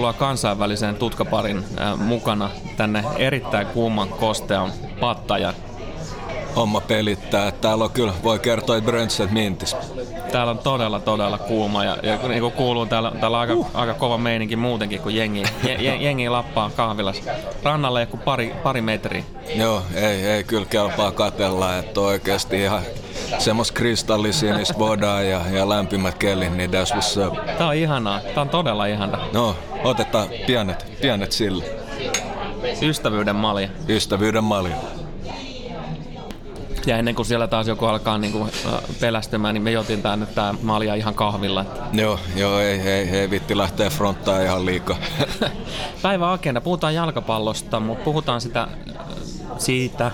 [0.00, 1.64] Tervetuloa kansainväliseen tutkaparin
[1.96, 5.54] mukana tänne erittäin kuuman kostean Pattajan.
[6.56, 7.50] Homma pelittää.
[7.50, 9.76] Täällä on kyllä, voi kertoa, että Bröntset mintis.
[10.32, 13.70] Täällä on todella, todella kuuma ja, ja niin kuin kuuluu, täällä, täällä on aika, uh.
[13.74, 15.42] aika kova meininki muutenkin, kun jengi,
[16.00, 17.22] jengi lappaa kahvilas.
[17.62, 19.24] Rannalle joku pari, pari metriä.
[19.54, 22.82] Joo, ei, ei kyllä kelpaa katella, että oikeasti ihan
[23.38, 27.46] semmos kristallisinistä vodaa ja, ja lämpimät kelit, niin that's what's up.
[27.58, 29.26] Tää on ihanaa, tää on todella ihanaa.
[29.32, 31.64] No, otetaan pienet, pienet sille.
[32.82, 33.68] Ystävyyden malja.
[33.88, 34.76] Ystävyyden malja.
[36.86, 40.16] Ja ennen kuin siellä taas joku alkaa niin kuin, äh, pelästymään, niin me jotin tää
[40.16, 41.64] nyt tää malja ihan kahvilla.
[41.92, 44.96] Joo, joo ei, ei, ei vitti lähteä fronttaan ihan liikaa.
[46.02, 46.60] Päivä agenda.
[46.60, 48.68] Puhutaan jalkapallosta, mutta puhutaan sitä,
[49.58, 50.10] siitä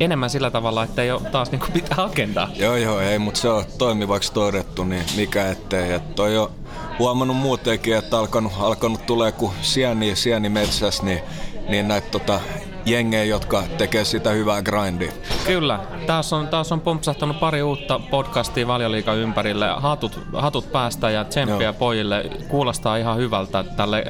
[0.00, 2.48] enemmän sillä tavalla, että ei ole taas niin pitää agendaa.
[2.56, 5.92] Joo, joo, ei, mutta se on toimivaksi todettu, niin mikä ettei.
[5.92, 6.50] Että toi on
[6.98, 11.20] huomannut muutenkin, että alkanut, alkanut tulee kun sieni, sieni metsässä, niin,
[11.68, 12.40] niin näitä tota,
[12.86, 15.12] jengejä, jotka tekee sitä hyvää grindia.
[15.46, 15.80] Kyllä.
[16.06, 19.66] Taas on, taas on pompsahtanut pari uutta podcastia valioliiga ympärille.
[19.76, 21.72] Hatut, hatut päästä ja tsemppiä Joo.
[21.72, 22.30] pojille.
[22.48, 24.04] Kuulostaa ihan hyvältä tälle,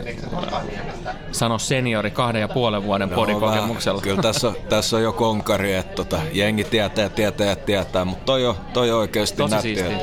[1.33, 4.01] sano seniori kahden ja puolen vuoden no, podikokemuksella.
[4.01, 8.25] Kyllä tässä on, tässä on jo konkari, että tota, jengi tietää, tietää ja tietää, mutta
[8.25, 9.95] toi on, toi on oikeasti Tosi nätti.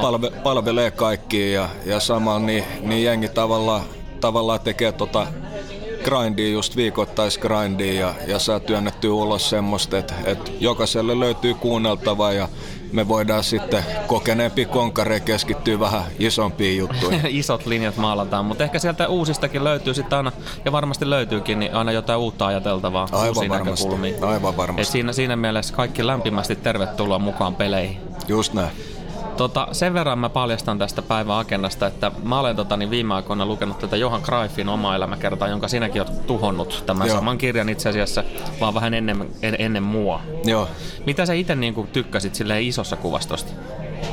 [0.00, 3.82] Palve, palvelee kaikkia ja, ja samalla niin, niin jengi tavallaan,
[4.20, 5.26] tavallaan tekee tota
[6.04, 12.32] grindia, just viikoittais grindia ja, ja saa työnnetty ulos semmoista, että, että jokaiselle löytyy kuunneltava
[12.32, 12.48] ja
[12.92, 17.20] me voidaan sitten kokeneempi konkare keskittyä vähän isompiin juttuihin.
[17.40, 20.32] Isot linjat maalataan, mutta ehkä sieltä uusistakin löytyy sitten aina,
[20.64, 23.08] ja varmasti löytyykin, niin aina jotain uutta ajateltavaa.
[23.12, 23.86] Aivan varmasti.
[24.20, 24.82] Aivan varmasti.
[24.82, 27.96] Et siinä, siinä mielessä kaikki lämpimästi tervetuloa mukaan peleihin.
[28.28, 28.70] Just näin.
[29.36, 33.46] Tota, sen verran mä paljastan tästä päivän agendasta, että mä olen tota, niin viime aikoina
[33.46, 37.16] lukenut tätä Johan Greifin oma elämäkertaa, jonka sinäkin oot tuhonnut tämän Joo.
[37.16, 38.24] saman kirjan itse asiassa,
[38.60, 40.20] vaan vähän ennen, en, ennen mua.
[40.44, 40.68] Joo.
[41.06, 43.52] Mitä sä itse niin tykkäsit silleen isossa kuvastosta?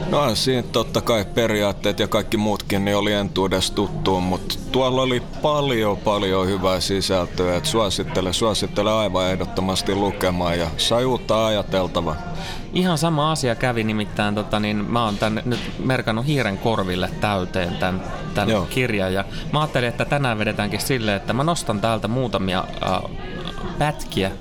[0.09, 5.23] No siinä totta kai periaatteet ja kaikki muutkin niin oli entuudessa tuttu, mutta tuolla oli
[5.41, 12.15] paljon paljon hyvää sisältöä, että suosittele, suosittele aivan ehdottomasti lukemaan ja sai uutta ajateltavaa.
[12.73, 17.75] Ihan sama asia kävi nimittäin, tota, niin mä oon tän nyt merkannut hiiren korville täyteen
[17.75, 18.03] tämän,
[18.33, 23.01] tämän kirjan ja mä ajattelin, että tänään vedetäänkin silleen, että mä nostan täältä muutamia äh,
[23.77, 24.31] pätkiä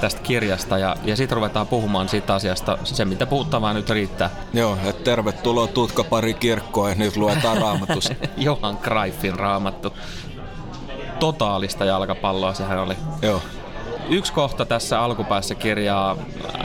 [0.00, 4.30] tästä kirjasta ja, ja sitten ruvetaan puhumaan siitä asiasta, se mitä puhuttavaa nyt riittää.
[4.52, 8.14] Joo, että tervetuloa tutka pari kirkkoa ja nyt luetaan raamatusta.
[8.36, 9.92] Johan Greifin raamattu.
[11.18, 12.94] Totaalista jalkapalloa sehän oli.
[13.22, 13.42] Joo.
[14.08, 16.16] Yksi kohta tässä alkupäässä kirjaa,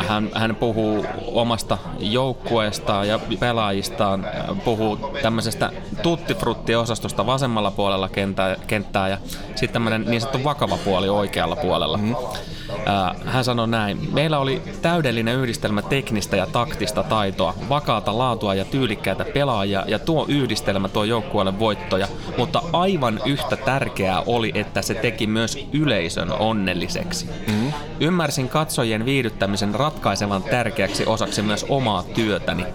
[0.07, 4.27] hän, hän puhuu omasta joukkueestaan ja pelaajistaan,
[4.65, 9.17] puhuu tämmöisestä tuttifrutti-osastosta vasemmalla puolella kenttää, kenttää ja
[9.55, 11.97] sitten tämmöinen niin sanottu vakava puoli oikealla puolella.
[11.97, 12.15] Mm-hmm.
[13.25, 19.25] Hän sanoi näin, meillä oli täydellinen yhdistelmä teknistä ja taktista taitoa, vakaata laatua ja tyylikkäitä
[19.25, 22.07] pelaajia ja tuo yhdistelmä tuo joukkueelle voittoja,
[22.37, 27.29] mutta aivan yhtä tärkeää oli, että se teki myös yleisön onnelliseksi.
[27.47, 27.73] Mm-hmm.
[27.99, 32.65] Ymmärsin katsojien viihdyttämisen ratkaisevan tärkeäksi osaksi myös omaa työtäni.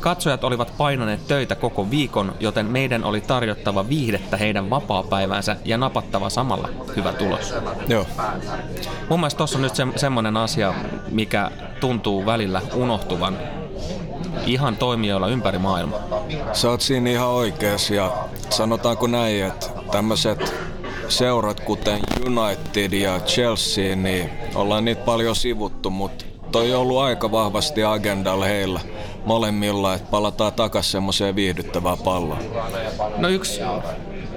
[0.00, 6.30] Katsojat olivat painaneet töitä koko viikon, joten meidän oli tarjottava viihdettä heidän vapaa-päivänsä ja napattava
[6.30, 7.54] samalla hyvä tulos.
[7.88, 8.06] Joo.
[9.08, 10.74] Mun mielestä tuossa on nyt se, semmoinen asia,
[11.10, 11.50] mikä
[11.80, 13.38] tuntuu välillä unohtuvan
[14.46, 16.00] ihan toimijoilla ympäri maailmaa.
[16.52, 18.12] Sä oot siinä ihan oikeas ja
[18.50, 20.54] sanotaanko näin, että tämmöiset
[21.08, 27.32] seurat kuten United ja Chelsea, niin ollaan niitä paljon sivuttu, mutta toi on ollut aika
[27.32, 28.80] vahvasti agendalla heillä
[29.26, 32.38] molemmilla, että palataan takaisin semmoiseen viihdyttävään palloon.
[33.16, 33.60] No yksi,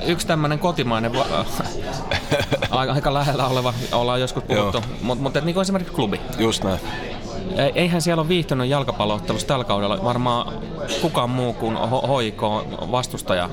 [0.05, 1.11] yksi tämmöinen kotimainen,
[2.71, 6.21] aika lähellä oleva, ollaan joskus puhuttu, mutta mut, niin kuin esimerkiksi klubi.
[6.39, 6.79] Just näin.
[7.75, 10.53] Eihän siellä ole viihtynyt jalkapalloottelussa tällä kaudella varmaan
[11.01, 12.41] kukaan muu kuin HIK
[12.91, 13.49] vastustaja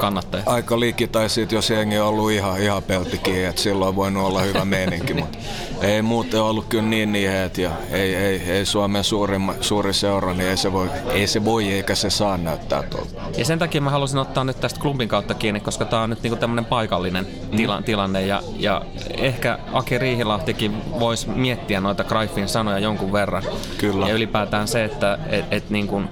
[0.00, 0.42] kannattaja.
[0.46, 4.42] Aika liki, tai sitten jos jengi on ollut ihan, ihan peltikin, että silloin voinut olla
[4.42, 5.38] hyvä meininki, mutta
[5.82, 10.48] ei muuten ollut kyllä niin niiheet ja ei, ei, ei Suomen suurin, suuri seura, niin
[10.48, 13.20] ei se, voi, ei se voi eikä se saa näyttää tuolta.
[13.36, 16.22] Ja sen takia mä halusin ottaa nyt tästä klubin kautta kiinni, koska tämä on nyt
[16.22, 17.56] niinku tämmöinen paikallinen mm.
[17.56, 18.82] tila, tilanne ja, ja
[19.18, 23.29] ehkä Aki Riihilahtikin voisi miettiä noita Greifin sanoja jonkun verran.
[23.78, 24.08] Kyllä.
[24.08, 26.08] Ja ylipäätään se, että et, et niin kuin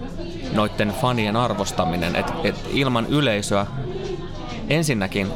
[0.53, 3.67] noiden fanien arvostaminen, että et ilman yleisöä
[4.69, 5.29] ensinnäkin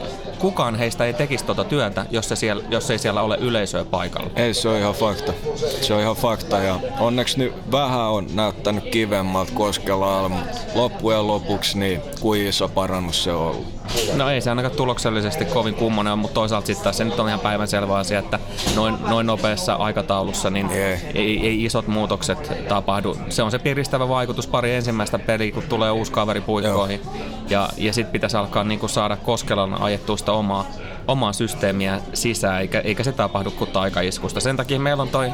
[0.43, 4.31] kukaan heistä ei tekisi tuota työtä, jos, se siellä, jos ei siellä ole yleisöä paikalla.
[4.37, 5.32] Ei, se on ihan fakta.
[5.81, 11.78] Se on ihan fakta ja onneksi nyt vähän on näyttänyt kivemmalta Koskelaan, mutta loppujen lopuksi
[11.78, 13.81] niin kuin iso parannus se on ollut.
[14.16, 17.40] No ei se ainakaan tuloksellisesti kovin kummonen mutta toisaalta sitten taas se nyt on ihan
[17.40, 18.38] päivänselvä asia, että
[18.76, 20.98] noin, noin nopeassa aikataulussa niin ei.
[21.14, 23.16] Ei, ei isot muutokset tapahdu.
[23.28, 27.00] Se on se piristävä vaikutus pari ensimmäistä peliä, kun tulee uusi kaveri puikkoihin.
[27.50, 30.66] Ja, ja sitten pitäisi alkaa niin saada Koskelan ajettua sitä omaa,
[31.08, 34.40] omaa systeemiä sisään, eikä, eikä se tapahdu kuin taikaiskusta.
[34.40, 35.30] Sen takia meillä on toi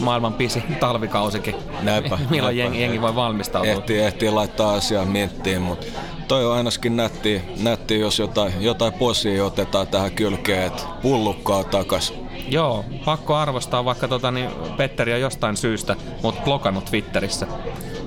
[0.00, 1.54] maailman pisin talvikausikin.
[1.82, 2.18] Näinpä.
[2.30, 2.62] Milloin näinpä.
[2.62, 3.72] Jengi, jengi voi valmistautua.
[3.72, 5.86] Ehtii, ehtii laittaa asiaa miettiin, mutta
[6.28, 12.14] toi on ainakin nätti, nätti jos jotain, jotain posia otetaan tähän kylkeen, että pullukkaa takas.
[12.48, 17.46] Joo, pakko arvostaa, vaikka tota, niin Petteri on jostain syystä mut blokannut Twitterissä.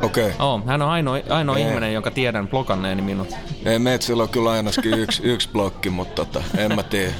[0.02, 0.26] Okei.
[0.26, 0.48] Okay.
[0.48, 3.28] Oh, hän on ainoa, ainoa ihminen, jonka tiedän blokanneeni minut.
[3.66, 7.12] Ei, meitsillä on kyllä ainakin yksi, yksi blokki, mutta tota, en mä tiedä.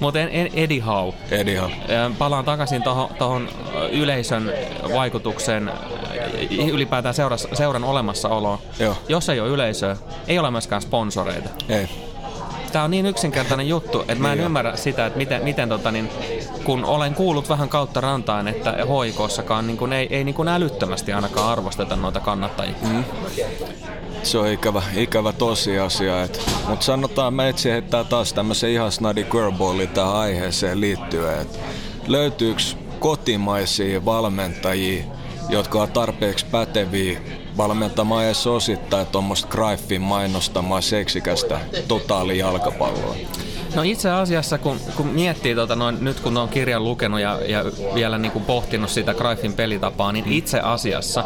[0.00, 0.18] Mutta
[0.64, 1.12] anyhow.
[1.40, 1.70] anyhow.
[2.18, 2.82] Palaan takaisin
[3.18, 3.48] tuohon
[3.92, 4.52] yleisön
[4.92, 5.70] vaikutukseen
[6.72, 8.58] ylipäätään seuras, seuran olemassaoloon.
[8.78, 8.96] Joo.
[9.08, 9.96] Jos ei ole yleisöä,
[10.28, 11.48] ei ole myöskään sponsoreita.
[11.68, 11.88] Ei.
[12.72, 15.90] Tämä on niin yksinkertainen juttu, että mä en niin ymmärrä sitä, että miten, miten tota,
[15.90, 16.10] niin,
[16.64, 21.96] kun olen kuullut vähän kautta rantaan, että hoikossakaan niin ei, ei niin älyttömästi ainakaan arvosteta
[21.96, 22.74] noita kannattajia.
[22.82, 23.04] Mm
[24.26, 26.22] se on ikävä, ikävä tosiasia.
[26.22, 31.40] Et, mutta sanotaan, me etsi heittää taas tämmöisen ihan snadi curveballin tähän aiheeseen liittyen.
[31.40, 31.60] Et
[32.06, 32.62] löytyykö
[32.98, 35.04] kotimaisia valmentajia,
[35.48, 37.20] jotka on tarpeeksi päteviä
[37.56, 43.16] valmentamaan edes osittain tuommoista Greifin mainostamaa seksikästä totaalijalkapalloa?
[43.74, 47.64] No itse asiassa, kun, kun miettii tota noin, nyt kun on kirjan lukenut ja, ja
[47.94, 51.24] vielä niin kuin pohtinut sitä Greifin pelitapaa, niin itse asiassa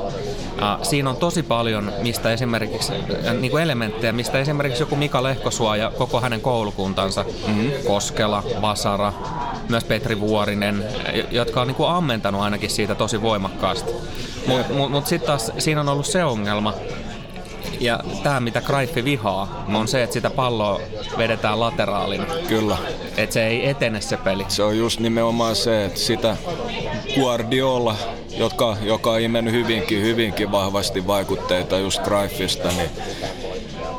[0.62, 2.92] äh, siinä on tosi paljon mistä esimerkiksi
[3.26, 7.70] äh, niin kuin elementtejä, mistä esimerkiksi joku Mika Lehkosua ja koko hänen koulukuntansa, mm-hmm.
[7.86, 9.12] Koskela, Vasara,
[9.68, 10.84] myös Petri Vuorinen,
[11.30, 13.92] jotka on niin kuin ammentanut ainakin siitä tosi voimakkaasti.
[14.46, 16.74] Mutta mut, mut sitten taas siinä on ollut se ongelma,
[17.80, 20.80] ja tämä, mitä Kraifi vihaa, on se, että sitä palloa
[21.18, 22.26] vedetään lateraalin.
[22.48, 22.76] Kyllä.
[23.16, 24.44] Että se ei etene se peli.
[24.48, 26.36] Se on just nimenomaan se, että sitä
[27.14, 27.96] Guardiola,
[28.36, 32.90] jotka, joka on imennyt hyvinkin, hyvinkin vahvasti vaikutteita just Greifista, niin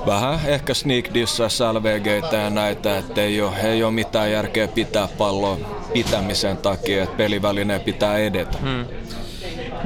[0.06, 5.08] vähän ehkä sneak dissas LVGtä ja näitä, että ei ole, ei ole mitään järkeä pitää
[5.18, 5.58] palloa
[5.94, 8.58] pitämisen takia, että pelivälineen pitää edetä.
[8.58, 8.86] Hmm.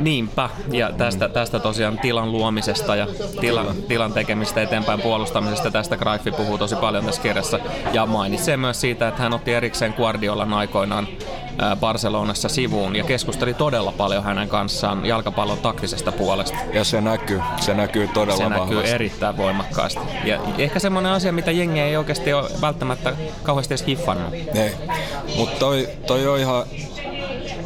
[0.04, 3.08] Niinpä, ja tästä, tästä tosiaan tilan luomisesta ja
[3.42, 7.60] tila, tilan tekemistä eteenpäin puolustamisesta, tästä Graifi puhuu tosi paljon tässä kirjassa.
[7.94, 11.08] Ja mainitsee myös siitä, että hän otti erikseen Guardiolan aikoinaan
[11.80, 16.58] Barcelonassa sivuun ja keskusteli todella paljon hänen kanssaan jalkapallon taktisesta puolesta.
[16.74, 18.76] Ja se näkyy, se näkyy todella Se vahvasti.
[18.76, 20.00] näkyy erittäin voimakkaasti.
[20.26, 23.14] Ja ehkä semmoinen asia, mitä jengi ei oikeasti ole välttämättä
[23.44, 24.34] kauheasti edes hiffannut.
[24.34, 24.72] Ei,
[25.38, 26.64] mutta toi, toi on ihan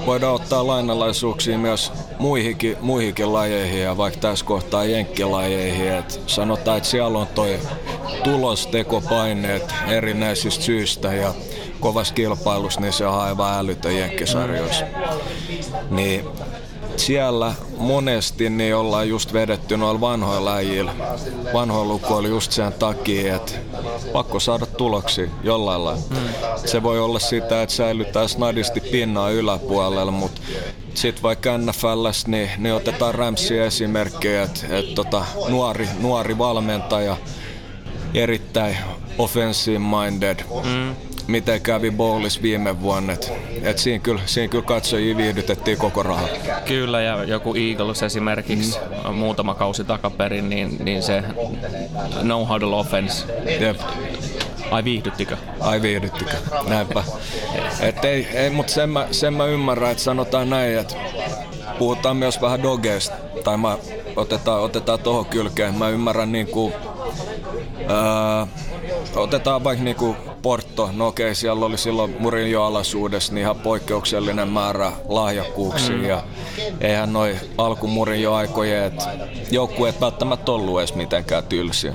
[0.08, 5.94] voidaan ottaa lainalaisuuksia myös muihinkin, muihinkin lajeihin ja vaikka tässä kohtaa jenkkilajeihin.
[5.94, 7.60] Et sanotaan, että siellä on toi
[8.24, 11.34] tulostekopaineet erinäisistä syistä ja
[11.80, 14.86] kovassa kilpailussa, niin se on aivan älytön jenkkisarjoissa.
[15.90, 16.26] Niin
[17.00, 20.94] siellä monesti niin ollaan just vedetty noilla vanhoilla läjillä.
[21.54, 23.52] Vanhoilla lukoilla just sen takia, että
[24.14, 26.02] pakko saada tuloksi jollain lailla.
[26.10, 26.58] Hmm.
[26.66, 30.42] Se voi olla sitä, että säilytään snadisti pinnaa yläpuolella, mutta
[30.94, 37.18] sitten vaikka NFLs, niin, niin otetaan Ramsia esimerkkejä, että et tota, nuori, nuori valmentaja,
[38.14, 38.78] erittäin
[39.18, 43.14] offensive minded, mm miten kävi Bowlis viime vuonna.
[43.14, 46.28] Et, et siinä, kyllä, siinä kyllä katsojia viihdytettiin koko raha.
[46.66, 49.16] Kyllä, ja joku Eagles esimerkiksi mm.
[49.16, 51.24] muutama kausi takaperin, niin, niin se
[52.22, 53.26] no huddle offense.
[53.60, 53.80] Jep.
[54.72, 55.38] Ai viihdyttikö?
[55.60, 56.32] Ai viihdyttikö,
[56.68, 57.04] näinpä.
[57.80, 60.96] Et ei, ei, mutta sen mä, sen mä ymmärrän, että sanotaan näin, että
[61.80, 63.78] puhutaan myös vähän dogeista, tai mä
[64.16, 65.76] otetaan, otetaan tuohon kylkeen.
[65.76, 66.74] Mä ymmärrän niin kuin,
[67.88, 68.48] ää,
[69.16, 72.16] otetaan vaikka niin kuin Porto, no okei, siellä oli silloin
[72.52, 76.06] jo alaisuudessa niin ihan poikkeuksellinen määrä lahjakkuuksia mm.
[76.06, 76.24] ja
[76.82, 77.88] eihän noi alku
[78.22, 79.18] jo aikojen, että
[79.52, 81.94] joukkueet välttämättä ollut edes mitenkään tylsiä.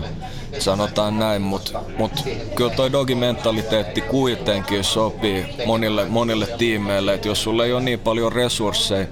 [0.59, 2.13] Sanotaan näin, mutta mut,
[2.55, 8.33] kyllä toi dogimentaliteetti kuitenkin sopii monille, monille tiimeille, että jos sulla ei ole niin paljon
[8.33, 9.07] resursseja,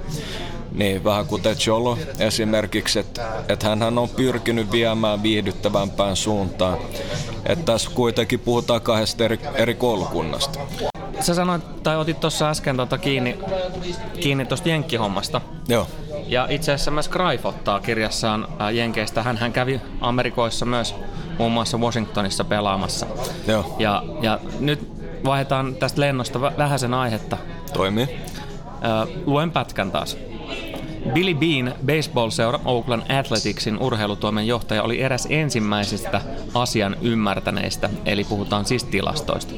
[0.73, 6.79] niin, vähän kuten Cholo esimerkiksi, että et hän on pyrkinyt viemään viihdyttävämpään suuntaan.
[7.47, 10.59] Että tässä kuitenkin puhutaan kahdesta eri, eri koulukunnasta.
[11.21, 13.39] Sä sanoit, tai otit tuossa äsken tota kiinni,
[14.21, 15.41] kiinni tuosta Jenkkihommasta.
[15.69, 15.87] Joo.
[16.27, 19.23] Ja itse asiassa myös Greif ottaa kirjassaan Jenkeistä.
[19.23, 20.95] Hän, hän kävi Amerikoissa myös
[21.39, 23.07] muun muassa Washingtonissa pelaamassa.
[23.47, 23.77] Joo.
[23.79, 24.93] Ja, ja nyt
[25.25, 27.37] vaihdetaan tästä lennosta vähäisen aihetta.
[27.73, 28.21] Toimii.
[29.27, 30.17] Luen pätkän taas.
[31.09, 36.21] Billy Bean, baseball-seura Oakland Athleticsin urheilutoimen johtaja, oli eräs ensimmäisistä
[36.55, 39.55] asian ymmärtäneistä, eli puhutaan siis tilastoista.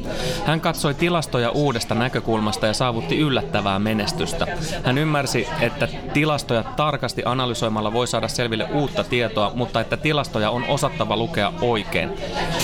[0.47, 4.47] Hän katsoi tilastoja uudesta näkökulmasta ja saavutti yllättävää menestystä.
[4.85, 10.65] Hän ymmärsi, että tilastoja tarkasti analysoimalla voi saada selville uutta tietoa, mutta että tilastoja on
[10.69, 12.11] osattava lukea oikein.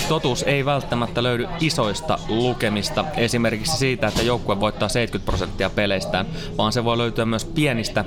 [0.08, 6.26] Totuus ei välttämättä löydy isoista lukemista, esimerkiksi siitä, että joukkue voittaa 70 prosenttia peleistään,
[6.58, 8.04] vaan se voi löytyä myös pienistä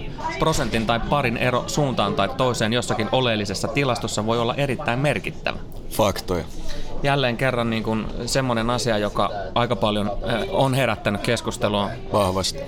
[0.62, 5.58] prosentin tai parin ero suuntaan tai toiseen jossakin oleellisessa tilastossa voi olla erittäin merkittävä.
[5.90, 6.44] Faktoja
[7.04, 11.90] jälleen kerran niin kuin semmoinen asia, joka aika paljon eh, on herättänyt keskustelua.
[12.14, 12.60] Vahvasti.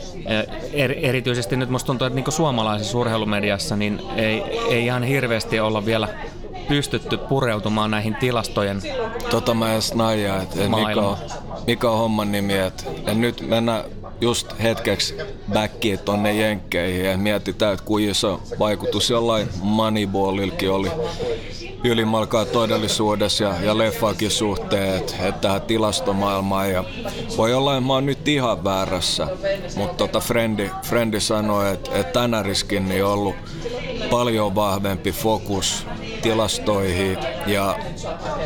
[0.74, 5.86] Er, erityisesti nyt musta tuntuu, että niin suomalaisessa urheilumediassa niin ei, ei ihan hirveästi olla
[5.86, 6.08] vielä
[6.68, 8.82] pystytty pureutumaan näihin tilastojen
[9.30, 11.18] Tota mä edes naijaa, että mikä on,
[11.68, 12.84] mikä on homman nimi, että
[13.14, 13.84] nyt mennään
[14.22, 15.16] just hetkeksi
[15.54, 20.92] backiin tonne Jenkkeihin ja mietitään, että kuinka iso vaikutus jollain Moneyballilkin oli
[21.84, 26.72] ylimalkaa todellisuudessa ja, ja leffaakin suhteen, että et tähän tilastomaailmaan.
[26.72, 26.84] Ja
[27.38, 29.28] voi olla, että mä oon nyt ihan väärässä,
[29.76, 33.36] mutta tota Frendi, Frendi sanoi, että et tänäriskin niin on ollut
[34.10, 35.86] paljon vahvempi fokus
[36.24, 37.76] tilastoihin ja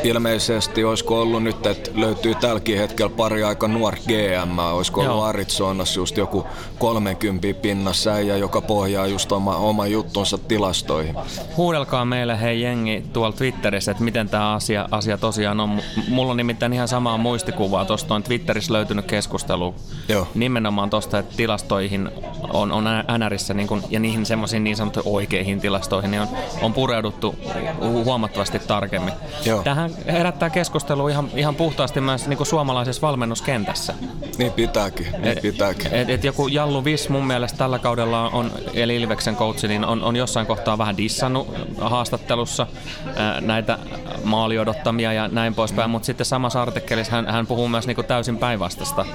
[0.04, 6.00] ilmeisesti olisiko ollut nyt, että löytyy tälläkin hetkellä pari aika nuori GM, olisiko ollut Arizonassa
[6.00, 6.48] just joku
[6.80, 11.16] 30 pinnassa äijä, joka pohjaa just oma, oma juttunsa tilastoihin.
[11.58, 15.82] Huudelkaa meille hei jengi tuolla Twitterissä, että miten tämä asia, asia tosiaan on.
[16.10, 19.76] Mulla on nimittäin ihan samaa muistikuvaa, tuosta on Twitterissä löytynyt keskustelu
[20.08, 20.28] Joo.
[20.36, 22.10] nimenomaan tuosta, että tilastoihin
[22.54, 22.86] on, on
[23.18, 26.28] NRissä niin kun, ja niihin semmoisiin niin sanottuihin oikeihin tilastoihin niin on,
[26.62, 27.36] on pureuduttu
[27.80, 29.14] huomattavasti tarkemmin.
[29.46, 29.64] Joo.
[29.64, 33.94] Tähän herättää keskustelua ihan, ihan puhtaasti myös niin kuin suomalaisessa valmennuskentässä.
[34.38, 35.94] Niin pitääkin, niin pitääkin.
[35.94, 40.04] Et, et joku Jallu Viss mun mielestä tällä kaudella on, eli Ilveksen coachi, niin on,
[40.04, 41.48] on jossain kohtaa vähän dissannut
[41.82, 42.68] haastattelussa
[43.16, 43.80] ää, näitä
[44.24, 45.92] maaliodottamia ja näin poispäin, mm.
[45.92, 49.06] mutta sitten samassa artikkelissa hän, hän puhuu myös niin kuin täysin päinvastasta.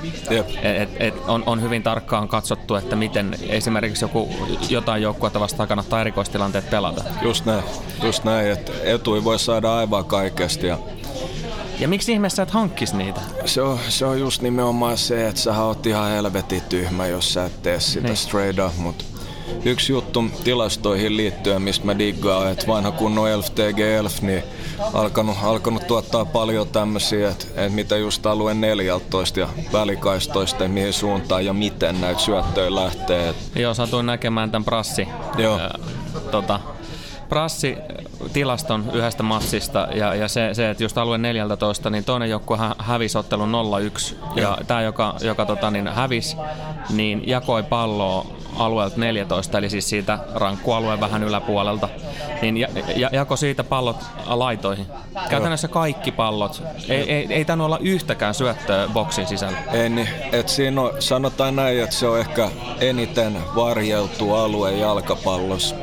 [0.63, 4.29] Et, et on, on hyvin tarkkaan katsottu, että miten esimerkiksi joku,
[4.69, 7.05] jotain joukkuetta vastaan kannattaa erikoistilanteet pelata.
[7.23, 7.63] Just näin,
[8.03, 10.67] just näin että etui voi saada aivan kaikesta.
[10.67, 10.79] Ja
[11.79, 13.21] ja miksi ihmeessä et hankkis niitä?
[13.45, 17.45] Se on, se on just nimenomaan se, että sä oot ihan helvetin tyhmä, jos sä
[17.45, 18.17] et tee sitä niin.
[18.17, 19.05] straight up, mutta
[19.65, 24.43] yksi juttu tilastoihin liittyen, mistä mä diggaan, että vanha kunnon Elf TG Elf, niin
[24.93, 31.45] alkanut, alkanut tuottaa paljon tämmöisiä, että, että mitä just alueen 14 ja välikaistoista, mihin suuntaan
[31.45, 33.35] ja miten näitä syöttöjä lähtee.
[33.55, 35.09] Joo, satuin näkemään tämän prassi.
[35.39, 35.61] Joo.
[36.31, 36.61] Tota,
[37.33, 37.77] prassi
[38.33, 42.75] tilaston yhdestä matsista ja, ja se, se, että just alueen 14, niin toinen joukkue hä,
[42.79, 46.37] hävisi ottelun 0-1 ja, ja tämä, joka, joka tota, niin hävisi,
[46.91, 51.89] niin jakoi palloa alueelta 14, eli siis siitä rankkualueen vähän yläpuolelta,
[52.43, 53.97] niin ja, ja, jako siitä pallot
[54.27, 54.87] laitoihin.
[55.31, 56.63] Käytännössä kaikki pallot.
[56.89, 59.59] Ei, ei, ei tainnut olla yhtäkään syöttöä boksin sisällä.
[59.73, 65.77] Ei niin, et siinä on, sanotaan näin, että se on ehkä eniten varjeltu alue jalkapallossa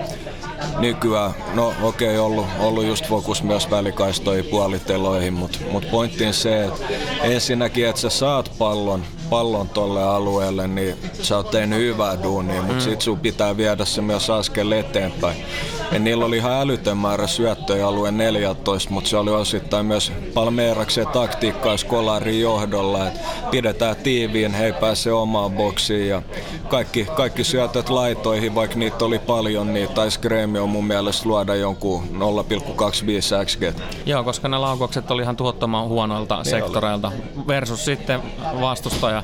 [0.79, 6.33] nykyään, no okei, okay, ollut, ollut just fokus myös välikaistoihin puoliteloihin, mutta mut pointti on
[6.33, 6.85] se, että
[7.23, 12.73] ensinnäkin, että sä saat pallon, pallon tolle alueelle, niin sä oot tehnyt hyvää duunia, mutta
[12.73, 12.79] mm.
[12.79, 15.45] sit sun pitää viedä se myös askel eteenpäin.
[15.91, 21.07] Ja niillä oli ihan älytön määrä syöttöjä alueen 14, mutta se oli osittain myös Palmeeraksen
[21.07, 23.19] taktiikkaa Skolarin johdolla, että
[23.51, 26.21] pidetään tiiviin, he ei pääse omaan boksiin ja
[26.67, 32.03] kaikki, kaikki syötöt laitoihin, vaikka niitä oli paljon, niin taisi Gremio mun mielestä luoda jonkun
[32.03, 33.63] 0,25 XG.
[34.05, 37.47] Joo, koska ne laukaukset oli ihan tuhottoman huonoilta ne sektoreilta oli.
[37.47, 38.21] versus sitten
[38.61, 39.23] vastustaja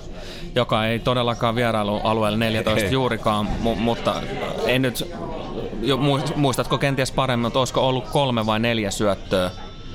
[0.55, 4.21] joka ei todellakaan vierailu alueelle 14 juurikaan, mu- mutta
[4.67, 5.11] en nyt
[5.81, 5.97] jo,
[6.35, 9.51] muistatko kenties paremmin, mutta olisiko ollut kolme vai neljä syöttöä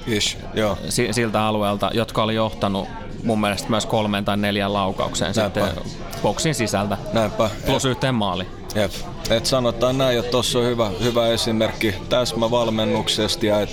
[0.06, 0.78] Ish, joo.
[1.10, 2.88] siltä alueelta, jotka oli johtanut
[3.24, 5.66] mun mielestä myös kolmeen tai neljän laukaukseen Näinpä.
[5.66, 6.98] sitten boksin sisältä.
[7.12, 7.50] Näinpä.
[7.66, 7.90] Plus Et.
[7.90, 8.46] yhteen maali.
[8.74, 8.92] Jep.
[9.30, 13.70] Et sanotaan näin, että tuossa on hyvä, hyvä esimerkki täsmävalmennuksesta ja et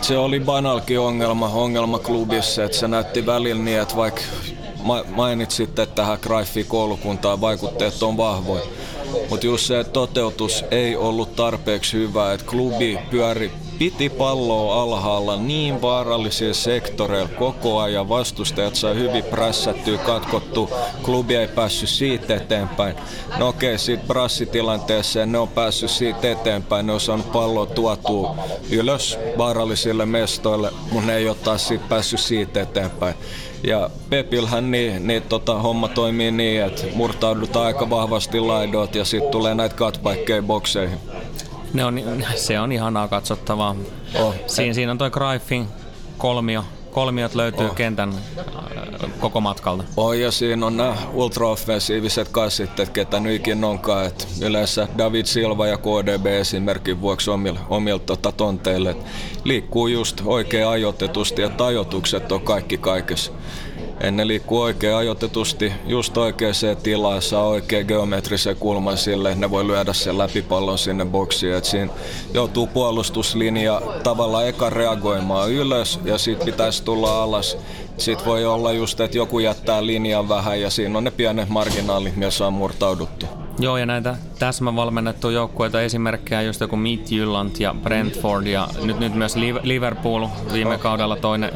[0.00, 4.20] se oli banalki ongelma, ongelma klubissa, että se näytti välillä niin, että vaikka
[5.08, 8.62] mainitsit, että tähän Greiffiin koulukuntaan vaikutteet on vahvoja,
[9.30, 15.36] mutta just se, että toteutus ei ollut tarpeeksi hyvä, että klubi pyöri piti palloa alhaalla
[15.36, 18.08] niin vaarallisilla sektoreilla koko ajan.
[18.08, 20.70] Vastustajat sai hyvin prässättyä, katkottu,
[21.02, 22.96] klubi ei päässyt siitä eteenpäin.
[23.38, 28.36] No okei, siitä brassitilanteessa ne on päässyt siitä eteenpäin, ne on saanut palloa tuotua
[28.70, 33.14] ylös vaarallisille mestoille, mutta ne ei ole taas siitä päässyt siitä eteenpäin.
[33.62, 39.30] Ja Pepilhän niin, niin tota, homma toimii niin, että murtaudutaan aika vahvasti laidot ja sitten
[39.30, 40.98] tulee näitä cutbackkeja bokseihin.
[41.72, 42.00] Ne on,
[42.34, 43.76] se on ihanaa katsottavaa.
[44.14, 44.34] Oh.
[44.46, 45.68] Siin, siinä on toi Greifin
[46.18, 46.64] kolmio.
[46.90, 47.74] Kolmiot löytyy oh.
[47.74, 49.84] kentän äh, koko matkalta.
[49.96, 54.06] Oh, ja siinä on nämä ultraoffensiiviset kassitteet, ketä nyt ikinä onkaan.
[54.06, 57.30] Et yleensä David Silva ja KDB esimerkin vuoksi
[57.68, 58.96] omilta tota, tonteille.
[59.44, 63.32] liikkuu just oikein ajoitetusti ja tajotukset on kaikki kaikessa.
[64.00, 69.92] Ennen liikkuu oikein ajoitetusti, just oikeaan tilaan, saa oikein geometrisen kulman sille, ne voi lyödä
[69.92, 71.54] sen läpipallon sinne boksiin.
[71.54, 71.92] Et siinä
[72.34, 77.58] joutuu puolustuslinja tavallaan eka reagoimaan ylös ja sitten pitäisi tulla alas.
[77.96, 82.16] Sitten voi olla just, että joku jättää linjan vähän ja siinä on ne pienet marginaalit,
[82.16, 83.26] missä on murtauduttu.
[83.58, 89.14] Joo, ja näitä täsmävalmennettuja joukkueita esimerkkejä, just joku Meet Jylland ja Brentford ja nyt, nyt
[89.14, 91.52] myös Liverpool viime kaudella toinen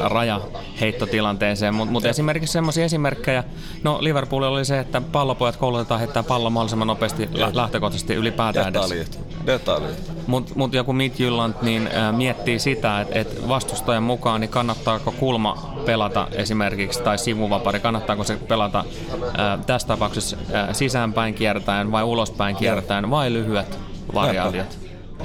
[0.00, 0.40] raja
[0.80, 3.44] heittotilanteeseen, mutta mut esimerkiksi sellaisia esimerkkejä,
[3.82, 7.50] no Liverpool oli se, että pallopojat koulutetaan heittää pallon mahdollisimman nopeasti ja.
[7.52, 9.20] lähtökohtaisesti ylipäätään Detaljit.
[9.46, 10.12] Detaljit.
[10.26, 15.72] Mutta mut joku Midtjylland niin äh, miettii sitä, että et vastustajan mukaan niin kannattaako kulma
[15.86, 18.84] pelata esimerkiksi tai sivuvapari, kannattaako se pelata
[19.24, 23.78] äh, tässä tapauksessa äh, sisäänpäin kiertäen vai ulospäin kiertäen vai lyhyet
[24.14, 24.82] variaatiot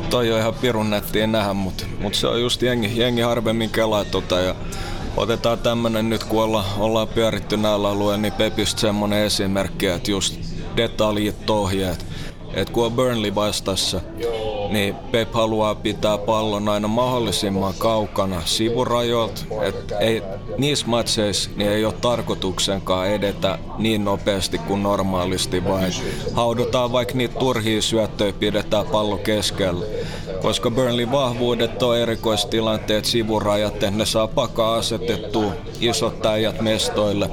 [0.09, 4.05] toi on ihan pirun nättiä nähdä, mutta mut se on just jengi, jengi harvemmin kelaa
[4.05, 4.55] tota ja
[5.17, 10.35] otetaan tämmönen nyt kun olla, ollaan pyöritty näillä alueilla, niin Pepistä semmonen esimerkki, että just
[10.77, 12.05] detaljit ohjeet.
[12.53, 14.01] Että kun on Burnley vastassa,
[14.69, 19.41] niin Pep haluaa pitää pallon aina mahdollisimman kaukana sivurajoilta.
[19.61, 20.23] että ei,
[20.57, 25.83] niissä matseissa niin ei ole tarkoituksenkaan edetä niin nopeasti kuin normaalisti, vaan
[26.33, 29.85] haudutaan vaikka niitä turhia syöttöjä, pidetään pallo keskellä.
[30.41, 37.29] Koska Burnley vahvuudet on erikoistilanteet, sivurajat, ne saa pakaa asetettua isot äijät mestoille.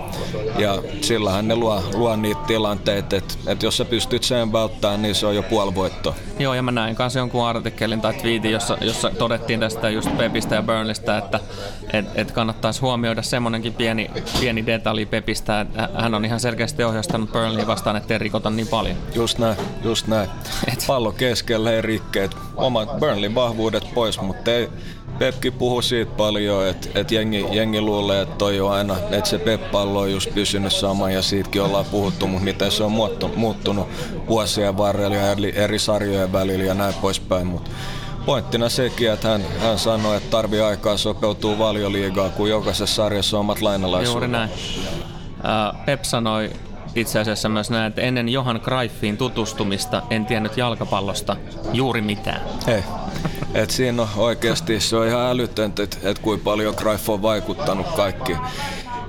[0.59, 5.15] Ja sillähän ne luo, luo niitä tilanteita, että, että jos sä pystyt sen välttämään, niin
[5.15, 6.15] se on jo puolivoitto.
[6.39, 10.55] Joo, ja mä näin kanssa jonkun artikkelin tai twiitin, jossa, jossa todettiin tästä just Pepistä
[10.55, 11.41] ja Burnleystä, että
[11.93, 14.11] et, et kannattaisi huomioida semmoinenkin pieni,
[14.41, 18.97] pieni detalji Pepistä, että hän on ihan selkeästi ohjastanut Burnley vastaan, ettei rikota niin paljon.
[19.15, 20.31] Just näin, just näin.
[20.87, 22.37] Pallo keskellä ei rikkeet.
[22.57, 24.69] Omat Burnley vahvuudet pois, mutta ei,
[25.19, 29.39] Pepki puhuu siitä paljon, että, että jengi, jengi luulee, että toi on aina, että se
[29.39, 32.93] Pep-pallo on just pysynyt sama ja siitäkin ollaan puhuttu, mutta miten se on
[33.37, 33.89] muuttunut
[34.29, 37.47] vuosien varrella ja eri, eri sarjojen välillä ja näin poispäin.
[37.47, 37.71] Mutta
[38.27, 43.41] pointtina sekin, että hän, hän sanoi, että tarvii aikaa sopeutuu valioliigaa, kun jokaisessa sarjassa on
[43.41, 44.15] omat lainalaisuudet.
[44.15, 44.51] Juuri näin.
[45.87, 46.51] Pep sanoi
[46.95, 51.37] itse asiassa myös näin, että ennen Johan Cruyffiin tutustumista en tiennyt jalkapallosta
[51.73, 52.41] juuri mitään.
[52.67, 52.85] Hei.
[53.55, 57.87] Et siinä on oikeasti, se on ihan älytöntä, että et kuinka paljon Cruyff on vaikuttanut
[57.87, 58.37] kaikki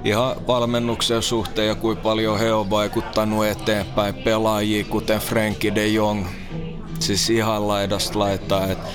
[0.03, 6.25] ihan valmennuksen suhteen ja kuinka paljon he on vaikuttanut eteenpäin pelaajia, kuten Frenkie de Jong.
[6.99, 8.87] Siis ihan laidasta laittaa, että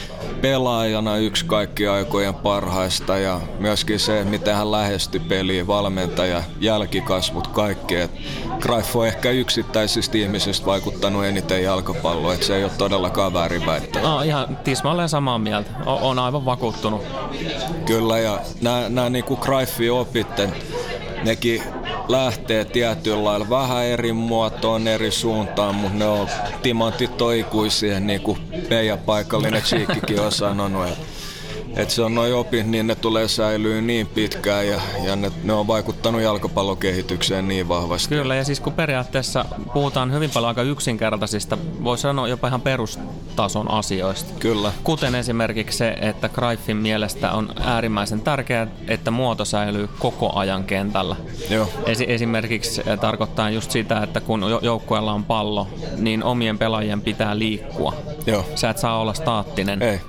[0.42, 7.96] pelaajana yksi kaikki aikojen parhaista ja myöskin se, miten hän lähestyi peliä, valmentaja, jälkikasvut, kaikki.
[7.96, 8.11] Et
[8.61, 14.03] Greif on ehkä yksittäisistä ihmisistä vaikuttanut eniten jalkapalloa, että se ei ole todellakaan väärin väittää.
[14.03, 15.70] No, ihan tismalleen samaa mieltä.
[15.87, 17.03] O- on aivan vakuuttunut.
[17.87, 18.40] Kyllä, ja
[18.88, 20.53] nämä niinku Greifin opitten,
[21.24, 21.62] nekin
[22.09, 26.28] lähtee tietyllä lailla vähän eri muotoon, eri suuntaan, mutta ne on
[26.62, 28.38] timanttitoikuisia, niin kuin
[28.70, 30.88] meidän paikallinen Cheekkikin on sanonut.
[31.76, 35.52] Että se on noin opit, niin ne tulee säilyä niin pitkään ja, ja ne, ne
[35.52, 38.09] on vaikuttanut jalkapallokehitykseen niin vahvasti.
[38.09, 43.70] Kyllä, ja siis kun periaatteessa puhutaan hyvin paljon aika yksinkertaisista, voi sanoa jopa ihan perustason
[43.70, 44.33] asioista.
[44.38, 44.72] Kyllä.
[44.85, 51.16] Kuten esimerkiksi se, että Greifin mielestä on äärimmäisen tärkeää, että muoto säilyy koko ajan kentällä.
[51.50, 51.68] Joo.
[51.87, 57.38] Esi- esimerkiksi eh, tarkoittaa just sitä, että kun joukkueella on pallo, niin omien pelaajien pitää
[57.38, 57.94] liikkua.
[58.26, 58.44] Joo.
[58.54, 59.83] Sä et saa olla staattinen.
[59.83, 60.00] Ei.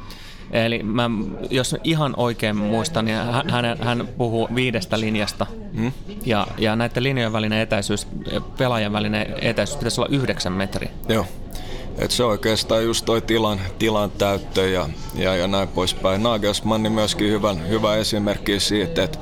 [0.51, 1.09] Eli mä,
[1.49, 3.17] jos ihan oikein muistan, niin
[3.51, 5.47] hän, hän puhuu viidestä linjasta.
[5.75, 5.91] Hmm?
[6.25, 8.07] Ja, ja näiden linjojen välinen etäisyys,
[8.57, 10.89] pelaajien välinen etäisyys pitäisi olla yhdeksän metriä.
[11.09, 11.25] Joo.
[11.97, 16.23] Et se oikeastaan just toi tilan, tilan täyttö ja, ja, ja näin poispäin.
[16.23, 19.19] Nagelsmann myöskin hyvän, hyvä esimerkki siitä, että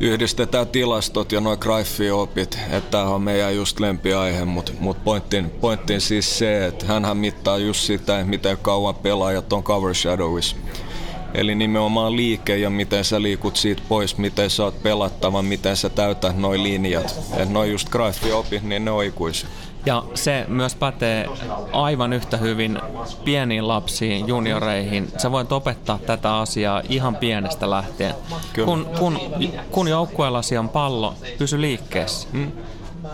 [0.00, 6.00] yhdistetään tilastot ja noin Greiffi-opit, että tämä on meidän just lempiaihe, mutta mut pointtiin, pointtiin
[6.00, 10.56] siis se, että hän mittaa just sitä, miten kauan pelaajat on cover shadowissa.
[11.34, 15.88] Eli nimenomaan liike ja miten sä liikut siitä pois, miten sä oot pelattava, miten sä
[15.88, 17.16] täytät noin linjat.
[17.36, 19.48] Et noin just Greiffi-opit, niin ne on ikuisia.
[19.86, 21.28] Ja se myös pätee
[21.72, 22.78] aivan yhtä hyvin
[23.24, 25.12] pieniin lapsiin, junioreihin.
[25.18, 28.14] Sä voit opettaa tätä asiaa ihan pienestä lähtien.
[28.52, 28.66] Kyllä.
[28.66, 29.20] Kun, kun,
[29.70, 32.28] kun joukkueellasi on pallo, pysy liikkeessä.
[32.32, 32.52] Hmm.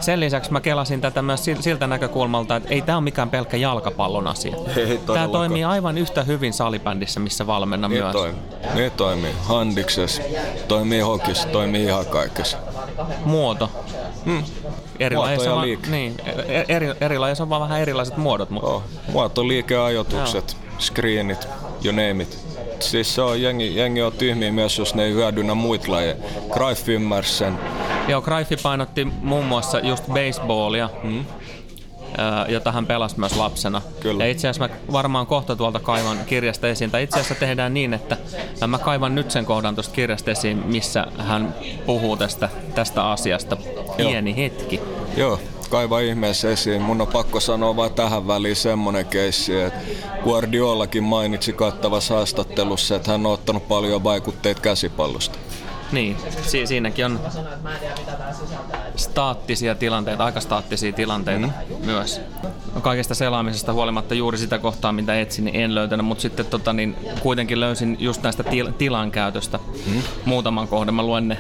[0.01, 4.27] Sen lisäksi mä kelasin tätä myös siltä näkökulmalta, että ei tämä ole mikään pelkkä jalkapallon
[4.27, 4.57] asia.
[5.07, 8.13] tämä toimii aivan yhtä hyvin salibändissä, missä valmenna niin myös.
[8.13, 8.41] Toimii.
[8.75, 9.35] Niin toimii.
[9.43, 10.23] Handiksessa,
[10.69, 12.57] toimii hokissa, toimii ihan kaikessa.
[13.25, 13.71] Muoto.
[14.25, 14.43] Hmm.
[15.01, 16.17] Eri lajeissa, on, niin,
[16.69, 18.51] eri, eri lajeissa on vaan vähän erilaiset muodot.
[18.51, 18.69] Mutta...
[18.69, 18.83] Oh.
[19.13, 21.49] Muoto, liikeajoitukset, screenit,
[21.85, 22.39] you name it.
[22.81, 26.15] Siis se on, jengi, jengi on tyhmiä myös, jos ne ei hyödynnä muita lajeja.
[26.51, 27.59] Greif ymmärsi sen.
[28.09, 30.91] Joo, Greifi painotti muun muassa just baseballia.
[31.03, 31.25] Hmm
[32.49, 33.83] jota hän pelasi myös lapsena.
[34.01, 34.25] Kyllä.
[34.25, 37.95] Ja itse asiassa mä varmaan kohta tuolta kaivan kirjasta esiin, tai itse asiassa tehdään niin,
[37.95, 38.17] että
[38.67, 41.55] mä kaivan nyt sen kohdan tuosta kirjasta esiin, missä hän
[41.87, 43.57] puhuu tästä, tästä asiasta.
[43.97, 44.37] Pieni Joo.
[44.37, 44.81] hetki.
[45.17, 46.83] Joo, kaiva ihmeessä esiin.
[46.83, 49.79] Mun on pakko sanoa vaan tähän väliin semmonen keissi, että
[50.25, 55.39] Guardiolakin mainitsi kattavassa haastattelussa, että hän on ottanut paljon vaikutteita käsipallosta.
[55.93, 57.21] Niin, si- siinäkin on
[58.97, 61.87] staattisia tilanteita, aika staattisia tilanteita mm.
[61.87, 62.21] myös.
[62.83, 66.97] Kaikesta selaamisesta huolimatta juuri sitä kohtaa, mitä etsin, niin en löytänyt, mutta sitten tota, niin,
[67.21, 70.03] kuitenkin löysin just näistä til- tilan käytöstä mm.
[70.25, 70.95] muutaman kohdan.
[70.95, 71.39] Mä luen ne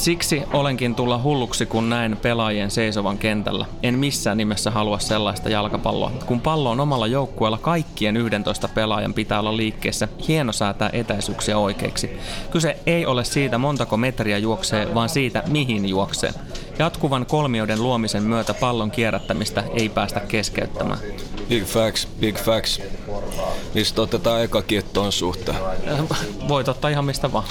[0.00, 3.66] Siksi olenkin tulla hulluksi, kun näen pelaajien seisovan kentällä.
[3.82, 6.12] En missään nimessä halua sellaista jalkapalloa.
[6.26, 10.08] Kun pallo on omalla joukkueella, kaikkien 11 pelaajan pitää olla liikkeessä.
[10.28, 12.10] Hieno säätää etäisyyksiä oikeiksi.
[12.50, 16.32] Kyse ei ole siitä, montako metriä juoksee, vaan siitä, mihin juoksee.
[16.78, 20.98] Jatkuvan kolmioiden luomisen myötä pallon kierrättämistä ei päästä keskeyttämään.
[21.48, 22.80] Big facts, big facts.
[23.74, 25.58] Mistä otetaan eka kiettoon suhteen?
[26.48, 27.44] Voit ottaa ihan mistä vaan.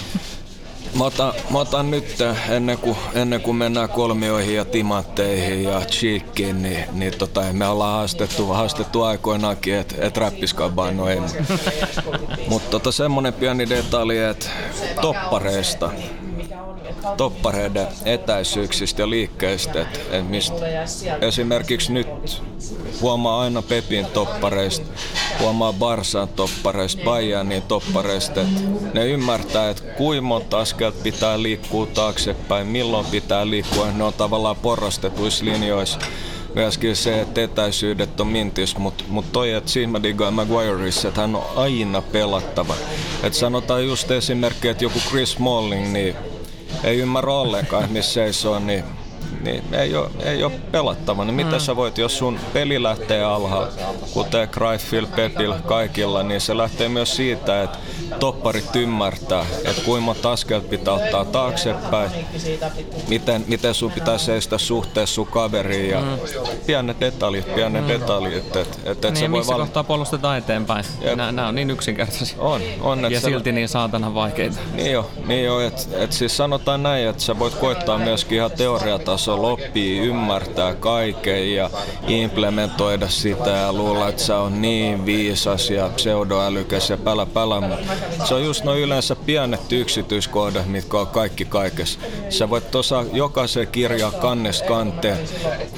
[0.98, 2.18] Mä otan, mä otan nyt
[2.50, 7.98] ennen kuin, ennen kuin mennään kolmioihin ja timantteihin ja cheekkiin, niin, niin tota, me ollaan
[7.98, 11.20] haastettu, haastettu aikoinaankin, että et räppiskabaan, no ei.
[12.48, 14.50] Mutta tota, semmonen pieni detalji, että
[15.02, 15.92] toppareista
[17.18, 19.82] toppareiden etäisyyksistä ja liikkeistä.
[19.82, 20.56] Et, et mistä
[21.22, 22.08] esimerkiksi nyt
[23.02, 24.86] huomaa aina Pepin toppareista,
[25.40, 28.62] huomaa Barsan toppareista, Bajanin toppareista, että
[28.94, 33.92] ne ymmärtää, että kuinka monta askelta pitää liikkua taaksepäin, milloin pitää liikkua.
[33.92, 36.00] Ne on tavallaan porrastetuissa linjoissa
[36.56, 41.22] myöskin se, että etäisyydet on mintis, mutta mut toi, että siinä mä digaan Maguireissa, että
[41.22, 42.76] hän on aina pelattava.
[43.24, 46.16] Et sanotaan just esimerkki, että joku Chris Smalling, niin
[46.84, 48.84] ei ymmärrä ollenkaan, missä seisoo, niin
[49.42, 51.26] niin ei ole, ei ole pelattava.
[51.26, 51.60] Niin mitä mm.
[51.60, 53.82] sä voit, jos sun peli lähtee alhaalta,
[54.14, 57.78] kuten Cryfield, Pepil, kaikilla, niin se lähtee myös siitä, että
[58.20, 62.12] topparit ymmärtää, että kuinka monta askelta pitää ottaa taaksepäin,
[63.08, 66.08] miten, miten sun pitää seistä suhteessa sun kaveriin ja mm.
[66.66, 67.88] pienet detaljit, pienet mm.
[67.88, 68.56] detaljit.
[68.56, 69.60] Et, et, et niin, missä val...
[69.60, 70.86] kohtaa puolustetaan eteenpäin?
[71.16, 72.38] Nämä, nämä on niin yksinkertaisia.
[72.40, 73.12] On, on.
[73.12, 74.58] ja silti niin saatana vaikeita.
[74.74, 78.52] Niin jo, niin jo että et siis sanotaan näin, että sä voit koittaa myöskin ihan
[78.52, 81.70] teoriatasolla tasolla oppii, ymmärtää kaiken ja
[82.08, 87.94] implementoida sitä ja luulla, että se on niin viisas ja pseudoälykäs ja pälä pälä, mutta
[88.24, 92.00] se on just noin yleensä pienet yksityiskohdat, mitkä on kaikki kaikessa.
[92.30, 95.18] Sä voit tuossa jokaisen kirjan kannesta kanteen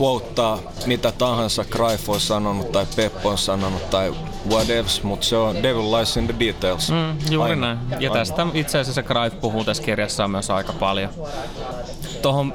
[0.02, 4.14] quoteaa mitä tahansa Greif on sanonut tai Pep on sanonut tai
[4.50, 6.92] whatever, mutta se on devil lies in the details.
[6.92, 7.68] Mm, juuri Aina.
[7.68, 7.80] näin.
[7.90, 8.14] Ja Aina.
[8.14, 11.10] tästä itse asiassa Greif puhuu tässä kirjassa myös aika paljon.
[12.22, 12.54] Tuohon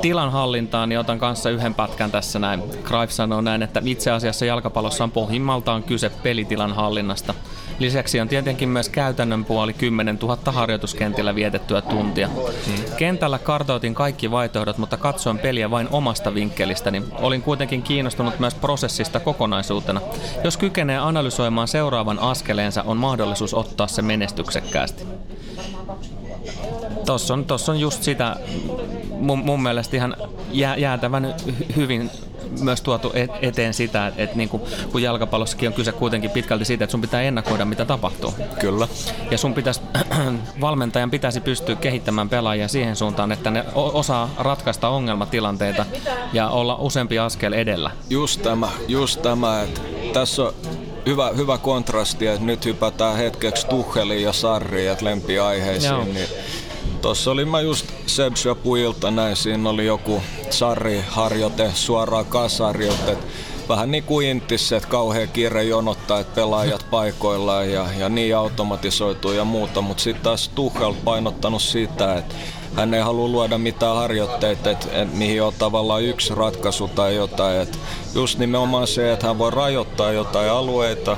[0.00, 2.62] tilanhallintaan, niin otan kanssa yhden pätkän tässä näin.
[2.84, 7.34] Greif sanoo näin, että itse asiassa jalkapallossa on pohjimmaltaan kyse pelitilan hallinnasta.
[7.78, 12.28] Lisäksi on tietenkin myös käytännön puoli 10 000 harjoituskentillä vietettyä tuntia.
[12.28, 12.96] Hmm.
[12.96, 18.54] Kentällä kartoitin kaikki vaihtoehdot, mutta katsoin peliä vain omasta vinkkelistä, niin olin kuitenkin kiinnostunut myös
[18.54, 20.00] prosessista kokonaisuutena.
[20.44, 25.04] Jos kykenee analysoimaan seuraavan askeleensa, on mahdollisuus ottaa se menestyksekkäästi.
[27.06, 28.36] Tuossa on, tossa on just sitä
[29.10, 30.16] mun, mun mielestä ihan
[30.52, 31.34] jää, jäätävän
[31.76, 32.10] hyvin
[32.60, 36.84] myös tuotu eteen sitä, että, että niin kuin, kun jalkapallossakin on kyse kuitenkin pitkälti siitä,
[36.84, 38.34] että sun pitää ennakoida, mitä tapahtuu.
[38.60, 38.88] Kyllä.
[39.30, 39.80] Ja sun pitäisi,
[40.60, 45.86] valmentajan pitäisi pystyä kehittämään pelaajia siihen suuntaan, että ne osaa ratkaista ongelmatilanteita
[46.32, 47.90] ja olla useampi askel edellä.
[48.10, 49.80] Just tämä, just tämä, että
[50.12, 50.54] tässä on
[51.06, 56.04] hyvä, hyvä kontrasti, että nyt hypätään hetkeksi Tuheliin ja Sarriin ja lempiaiheisiin, Joo.
[56.04, 56.28] niin
[57.02, 63.16] Tuossa oli mä just Sebshapuilta näin, siinä oli joku sarriharjoite, suoraan kasarjoite.
[63.68, 69.32] Vähän niin kuin Intissä, että kauhean kiire jonottaa, että pelaajat paikoillaan ja, ja niin automatisoituu
[69.32, 72.34] ja muuta, mutta sitten taas Tuchel painottanut sitä, että
[72.74, 77.60] hän ei halua luoda mitään harjoitteita, että, että mihin on tavallaan yksi ratkaisu tai jotain.
[77.60, 77.78] Että
[78.14, 81.16] just nimenomaan se, että hän voi rajoittaa jotain alueita,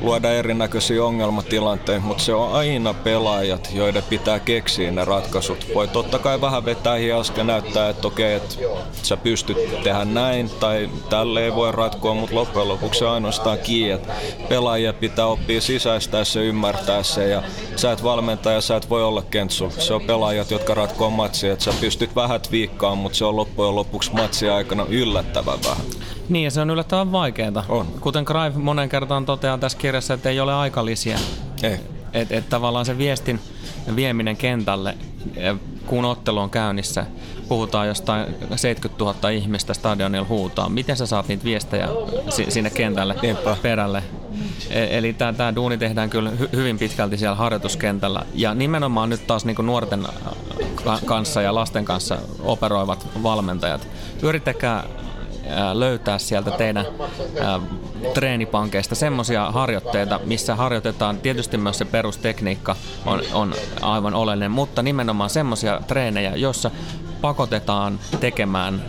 [0.00, 5.66] luoda erinäköisiä ongelmatilanteita, mutta se on aina pelaajat, joiden pitää keksiä ne ratkaisut.
[5.74, 8.54] Voi totta kai vähän vetää hiasta ja näyttää, että okei, että
[9.02, 13.90] sä pystyt tehdä näin tai tälle ei voi ratkoa, mutta loppujen lopuksi se ainoastaan kiinni,
[13.90, 14.12] että
[14.48, 17.42] pelaajia pitää oppia sisäistää se, ymmärtää se ja
[17.76, 19.72] sä et valmentaja, sä et voi olla kentsu.
[19.78, 23.76] Se on pelaajat, jotka ratkoo matsia, että sä pystyt vähän viikkaan, mutta se on loppujen
[23.76, 25.86] lopuksi matsia aikana yllättävän vähän.
[26.28, 27.64] Niin, ja se on yllättävän vaikeaa.
[27.68, 27.86] On.
[28.00, 31.18] Kuten Crive monen kertaan toteaa tässä kirjassa, että ei ole aikalisia.
[31.62, 31.80] Ei.
[32.12, 33.40] Että et tavallaan se viestin
[33.96, 34.96] vieminen kentälle,
[35.86, 37.06] kun ottelu on käynnissä,
[37.48, 40.68] puhutaan jostain 70 000 ihmistä stadionilla huutaa.
[40.68, 41.88] Miten sä saat niitä viestejä
[42.48, 43.56] sinne kentälle Niinpä.
[43.62, 44.02] perälle?
[44.70, 48.22] E- eli tämä duuni tehdään kyllä hy- hyvin pitkälti siellä harjoituskentällä.
[48.34, 50.06] Ja nimenomaan nyt taas niin nuorten
[51.04, 53.88] kanssa ja lasten kanssa operoivat valmentajat.
[54.22, 54.84] Yrittäkää
[55.72, 56.86] löytää sieltä teidän
[58.14, 65.30] treenipankeista semmoisia harjoitteita, missä harjoitetaan tietysti myös se perustekniikka on, on aivan oleellinen, mutta nimenomaan
[65.30, 66.70] semmoisia treenejä, joissa
[67.20, 68.84] pakotetaan tekemään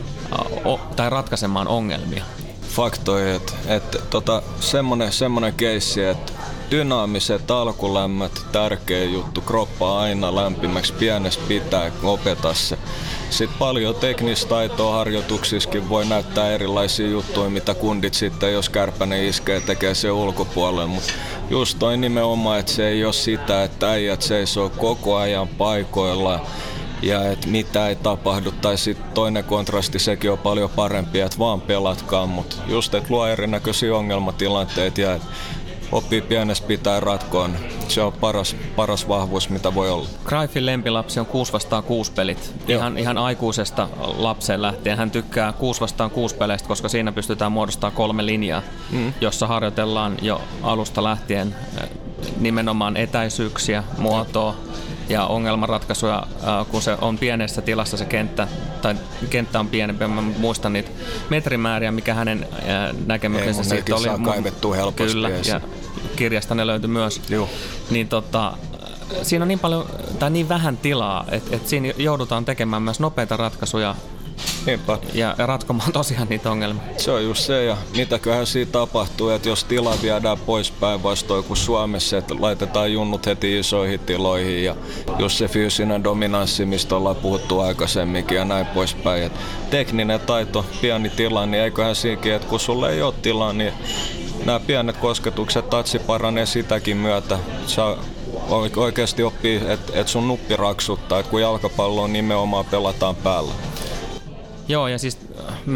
[0.96, 2.24] tai ratkaisemaan ongelmia.
[2.62, 6.34] Faktoja, että, että tota, semmoinen, semmoinen keissi, että
[6.72, 12.78] dynaamiset alkulämmöt, tärkeä juttu, kroppa aina lämpimäksi, pienessä pitää opeta se.
[13.30, 19.62] Sitten paljon teknistä taitoa harjoituksissakin voi näyttää erilaisia juttuja, mitä kundit sitten, jos kärpäne iskee,
[19.62, 20.88] tekee se ulkopuolelle.
[20.88, 21.14] Mutta
[21.50, 26.46] just toi nimenomaan, että se ei ole sitä, että äijät seisoo koko ajan paikoilla
[27.02, 28.52] ja että mitä ei tapahdu.
[28.52, 33.28] Tai sitten toinen kontrasti, sekin on paljon parempi, että vaan pelatkaan, mutta just, että luo
[33.28, 35.20] erinäköisiä ongelmatilanteita ja
[35.92, 37.56] oppii pienessä pitää ratkoon.
[37.88, 40.08] Se on paras, paras vahvuus, mitä voi olla.
[40.26, 42.54] Greifin lempilapsi on 6 vastaan 6 pelit.
[42.68, 44.98] Ihan, ihan aikuisesta lapseen lähtien.
[44.98, 49.14] Hän tykkää 6 vastaan 6 peleistä, koska siinä pystytään muodostamaan kolme linjaa, mm.
[49.22, 51.90] jossa harjoitellaan jo alusta lähtien eh,
[52.40, 54.56] nimenomaan etäisyyksiä, muotoa
[55.12, 58.48] ja ongelmanratkaisuja, eh, kun se on pienessä tilassa se kenttä,
[58.82, 58.96] tai
[59.30, 60.92] kenttä on pienempi, mä muistan niitä
[61.30, 64.04] metrimääriä, mikä hänen eh, näkemyksensä siitä oli.
[64.04, 65.14] Saa kaivettua helposti.
[65.14, 65.62] Kyllä, ja
[66.16, 67.22] kirjasta ne löytyi myös.
[67.30, 67.50] Joo.
[67.90, 68.54] Niin tota,
[69.22, 69.86] siinä on niin paljon
[70.20, 73.96] tai niin vähän tilaa, että, että siinä joudutaan tekemään myös nopeita ratkaisuja
[74.66, 74.98] Niinpä.
[75.14, 76.84] Ja ratkomaan tosiaan niitä ongelmia.
[76.98, 81.58] Se on just se, ja mitäköhän siinä tapahtuu, että jos tila viedään pois päinvastoin kuin
[81.58, 84.76] Suomessa, että laitetaan junnut heti isoihin tiloihin, ja
[85.20, 89.24] just se fyysinen dominanssi, mistä ollaan puhuttu aikaisemminkin ja näin poispäin.
[89.24, 89.34] Et
[89.70, 93.74] tekninen taito, pieni tila, niin eiköhän siinäkin, että kun sulle ei ole tilaa, niin
[94.46, 97.40] nämä pienet kosketukset, tatsi paranee sitäkin myötä.
[97.66, 97.98] Saa
[98.76, 103.52] oikeasti oppii, että et sun nuppi raksuttaa, että kun jalkapallo on nimenomaan pelataan päällä.
[104.72, 105.18] Joo, ja siis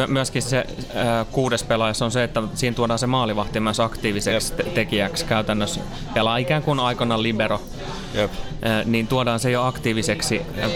[0.07, 4.63] myöskin se äh, kuudes pelaajassa on se, että siinä tuodaan se maalivahti myös aktiiviseksi te-
[4.63, 5.81] tekijäksi käytännössä.
[6.13, 7.61] Pelaa ikään kuin aikana libero.
[8.13, 8.31] Jep.
[8.31, 10.71] Äh, niin tuodaan se jo aktiiviseksi äh,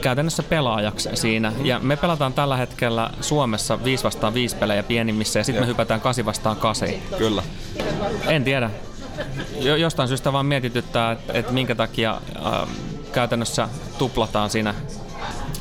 [0.00, 1.52] käytännössä pelaajaksi siinä.
[1.62, 6.00] Ja me pelataan tällä hetkellä Suomessa 5 vastaan 5 pelejä pienimmissä ja sitten me hypätään
[6.00, 6.88] 8 vastaan 8.
[7.18, 7.42] Kyllä.
[8.26, 8.70] En tiedä.
[9.60, 12.68] Jo, jostain syystä vaan mietityttää, että, että minkä takia äh,
[13.12, 14.74] käytännössä tuplataan siinä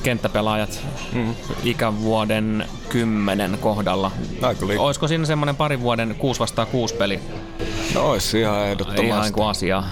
[0.06, 0.80] kenttäpelaajat
[1.14, 1.36] mm.
[1.64, 4.12] ikävuoden 10 kohdalla.
[4.78, 7.20] Olisiko siinä semmoinen parin vuoden 6 vastaan 6 peli?
[7.96, 9.08] No olisi ihan ehdottomasti.
[9.08, 9.84] Ihan kuin asia.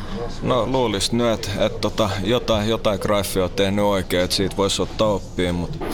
[0.41, 4.81] No luulisin nyt, että, että tota, jotain, jotain Greiffi on tehnyt oikein, että siitä voisi
[4.81, 5.85] ottaa oppia, mutta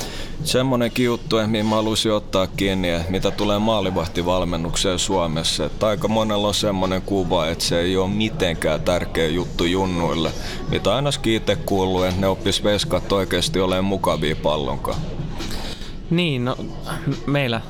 [0.44, 5.66] semmonenkin juttu, mihin mä haluaisin ottaa kiinni, että mitä tulee maalivahtivalmennukseen Suomessa.
[5.66, 10.32] Että aika monella on semmoinen kuva, että se ei ole mitenkään tärkeä juttu junnuille.
[10.70, 14.98] Mitä ainakin itse kuuluu, että ne oppis veskat oikeasti olemaan mukavia pallonkaan.
[16.10, 16.58] Niin, no,
[17.26, 17.62] meillä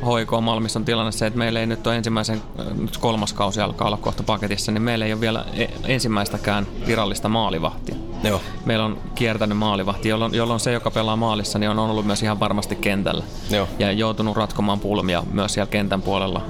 [0.00, 2.42] HIK Malmissa on tilanne se, että meillä ei nyt ole ensimmäisen,
[2.78, 7.28] nyt kolmas kausi alkaa olla kohta paketissa, niin meillä ei ole vielä e- ensimmäistäkään virallista
[7.28, 7.96] maalivahtia.
[8.24, 8.40] Joo.
[8.64, 12.40] Meillä on kiertänyt maalivahti, jolloin, jolloin se, joka pelaa maalissa, niin on ollut myös ihan
[12.40, 13.24] varmasti kentällä.
[13.50, 13.68] Joo.
[13.78, 16.42] Ja joutunut ratkomaan pulmia myös siellä kentän puolella.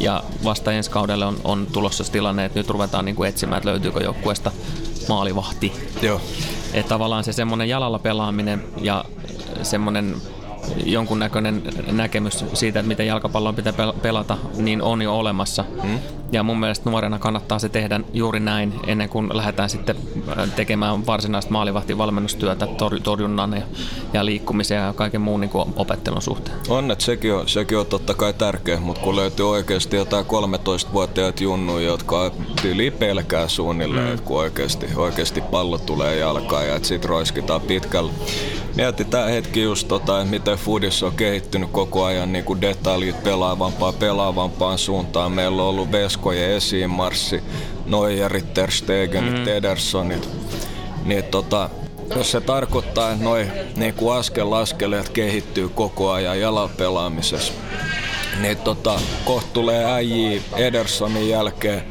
[0.00, 3.70] Ja vasta ensi kaudelle on, on tulossa tilanne, että nyt ruvetaan niin kuin etsimään, että
[3.70, 4.50] löytyykö joukkueesta
[5.08, 5.72] maalivahti.
[6.02, 6.20] Joo.
[6.74, 9.04] Että tavallaan se semmoinen jalalla pelaaminen ja
[9.62, 10.16] semmoinen
[10.84, 13.72] jonkunnäköinen näkemys siitä, että miten jalkapalloa pitää
[14.02, 15.64] pelata, niin on jo olemassa.
[15.82, 15.98] Mm.
[16.32, 19.96] Ja mun mielestä nuorena kannattaa se tehdä juuri näin, ennen kuin lähdetään sitten
[20.38, 22.66] äh, tekemään varsinaista maalivahtivalmennustyötä
[23.02, 23.62] torjunnan ja,
[24.12, 26.56] ja liikkumisen ja kaiken muun niin kuin opettelun suhteen.
[26.68, 31.40] On, että sekin on, sekin on totta kai tärkeä, mutta kun löytyy oikeasti jotain 13-vuotiaat
[31.40, 32.30] junnuja, jotka
[32.62, 34.24] tyyli pelkää suunnilleen, mm.
[34.24, 38.12] kun oikeasti, oikeasti pallo tulee jalkaan ja että sit roiskitaan pitkällä.
[38.74, 43.94] Mietitään hetki just tota, että miten Foodis on kehittynyt koko ajan niin kuin detaljit pelaavampaan
[43.94, 45.32] pelaavampaan suuntaan.
[45.32, 47.42] Meillä on ollut Veskojen esiinmarssi,
[47.86, 49.48] Neuerit, Ter Stegenit, mm.
[49.48, 50.28] Edersonit.
[51.04, 51.70] Niin tota,
[52.16, 57.52] jos se tarkoittaa, että noin niin kuin askel askeleet kehittyy koko ajan jalapelaamisessa,
[58.40, 61.82] niin tota, kohta tulee äijii Edersonin jälkeen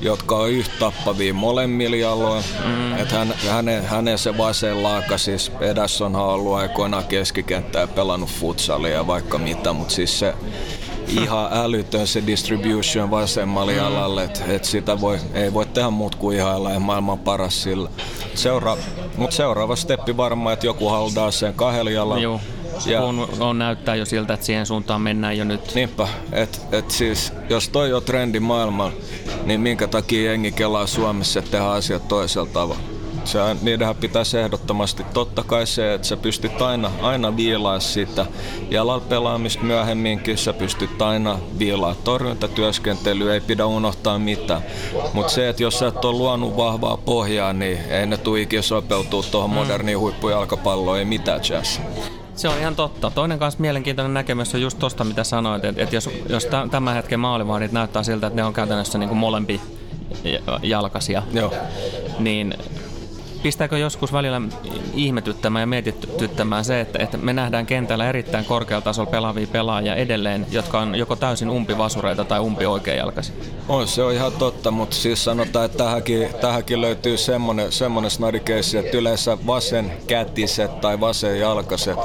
[0.00, 2.44] jotka on yhtä tappavia molemmilla jaloilla.
[2.64, 2.96] Mm.
[2.96, 8.30] Että hän, hänen, hänen se vasen laaka, siis Ederson on ollut aikoinaan keskikenttää ja pelannut
[8.30, 10.34] futsalia vaikka mitä, mutta siis se
[11.08, 13.78] ihan älytön se distribution vasemmalla mm.
[13.78, 17.90] jalalle, että et sitä voi, ei voi tehdä muut kuin ihailla ja maailman paras sillä.
[18.34, 18.76] Seura,
[19.16, 22.40] mutta seuraava steppi varmaan, että joku haldaa sen kahdella jalalla.
[22.86, 25.74] Ja, on, on näyttää jo siltä, että siihen suuntaan mennään jo nyt.
[25.74, 28.92] Niinpä, että et siis jos toi on trendi maailmalla,
[29.44, 32.80] niin minkä takia jengi kelaa Suomessa, että tehdään asiat toisella tavalla?
[33.24, 38.26] Se, niidenhän pitäisi ehdottomasti totta kai se, että sä pystyt aina, aina viilaa sitä.
[38.70, 41.94] Jalalla pelaamista myöhemminkin sä pystyt aina viilaa.
[42.04, 44.62] Torjuntatyöskentely ei pidä unohtaa mitään.
[45.12, 48.62] Mutta se, että jos sä et ole luonut vahvaa pohjaa, niin ei ne tule ikinä
[48.62, 49.54] sopeutua tuohon mm.
[49.54, 51.80] moderniin huippujalkapalloon, ei mitään chance.
[52.36, 53.10] Se on ihan totta.
[53.10, 57.20] Toinen kanssa mielenkiintoinen näkemys on just tosta, mitä sanoit, että, että jos, jos tämän hetken
[57.20, 59.60] maalivahdit näyttää siltä, että ne on käytännössä niin kuin molempi
[60.62, 61.52] jalkaisia, Joo.
[62.18, 62.54] niin
[63.44, 64.40] pistääkö joskus välillä
[64.94, 70.46] ihmetyttämään ja mietityttämään se, että, että me nähdään kentällä erittäin korkealla tasolla pelaavia pelaajia edelleen,
[70.50, 73.34] jotka on joko täysin umpivasureita tai umpi oikeajalkaisia?
[73.68, 78.78] On, se on ihan totta, mutta siis sanotaan, että tähänkin, tähänkin löytyy semmoinen, semmoinen snadikeissi,
[78.78, 81.98] että yleensä vasen kätiset tai vasen jalkaset,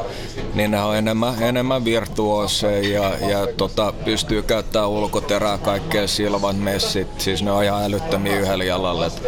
[0.54, 7.08] niin ne on enemmän, enemmän virtuoseja ja, ja tota, pystyy käyttämään ulkoterää kaikkea silvan messit,
[7.18, 9.06] siis ne on ihan älyttömiä yhdellä jalalla.
[9.06, 9.22] Et,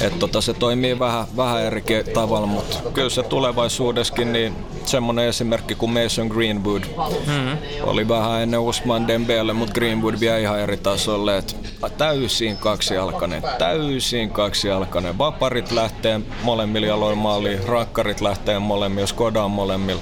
[0.00, 1.82] et tota, se toimii vähän, vähän vähän eri
[2.14, 7.58] tavalla, mutta kyllä se tulevaisuudessakin niin semmoinen esimerkki kuin Mason Greenwood mm-hmm.
[7.82, 11.54] oli vähän ennen Usman Dembele, mutta Greenwood vie ihan eri tasolle, että
[11.98, 15.18] täysin kaksijalkainen, täysin kaksijalkainen.
[15.18, 20.00] Vaparit lähtee molemmilla jaloilla maaliin, rakkarit lähtee molemmilla, Skoda on molemmilla.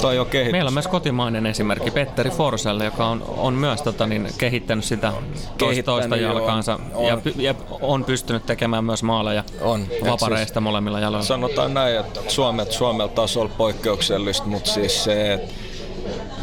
[0.00, 0.52] Toi on kehitys.
[0.52, 5.12] Meillä on myös kotimainen esimerkki Petteri Forsell, joka on, on myös tota, niin, kehittänyt sitä
[5.58, 9.86] toista, toista jalkaansa on, ja, ja, on pystynyt tekemään myös maaleja on.
[10.06, 11.26] vapareista molemmilla jaloilla.
[11.26, 15.54] Sanotaan näin, että Suomet, Suomella tasolla poikkeuksellista, mutta siis se, että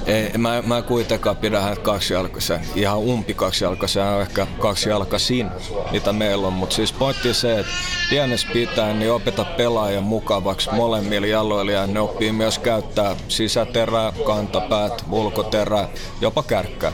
[0.05, 5.49] ei, mä, mä kuitenkaan pidä hän kaksijalkaisen, ihan umpi kaksijalkaisen, on ehkä kaksijalkaisin,
[5.91, 6.53] mitä meillä on.
[6.53, 7.71] Mutta siis pointti se, että
[8.09, 15.05] pienessä pitää niin opeta pelaajan mukavaksi molemmilla jaloilla ja ne oppii myös käyttää sisäterää, kantapäät,
[15.11, 15.87] ulkoterää,
[16.21, 16.91] jopa kärkkää.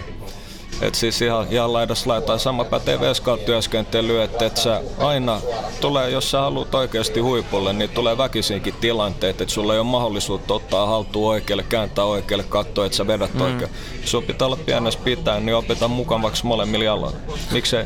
[0.81, 2.99] Et siis ihan, ihan laidassa laitaan sama pätee
[3.45, 5.41] työskentely, että et sä aina
[5.81, 10.53] tulee, jos sä haluat oikeasti huipulle, niin tulee väkisinkin tilanteet, että sulla ei ole mahdollisuutta
[10.53, 13.41] ottaa haltuun oikealle, kääntää oikealle, katsoa, että sä vedät mm.
[13.41, 13.71] oikein.
[14.05, 17.17] Sun pitää olla pienessä pitää, niin opeta mukavaksi molemmilla jaloilla.
[17.51, 17.85] Miksei?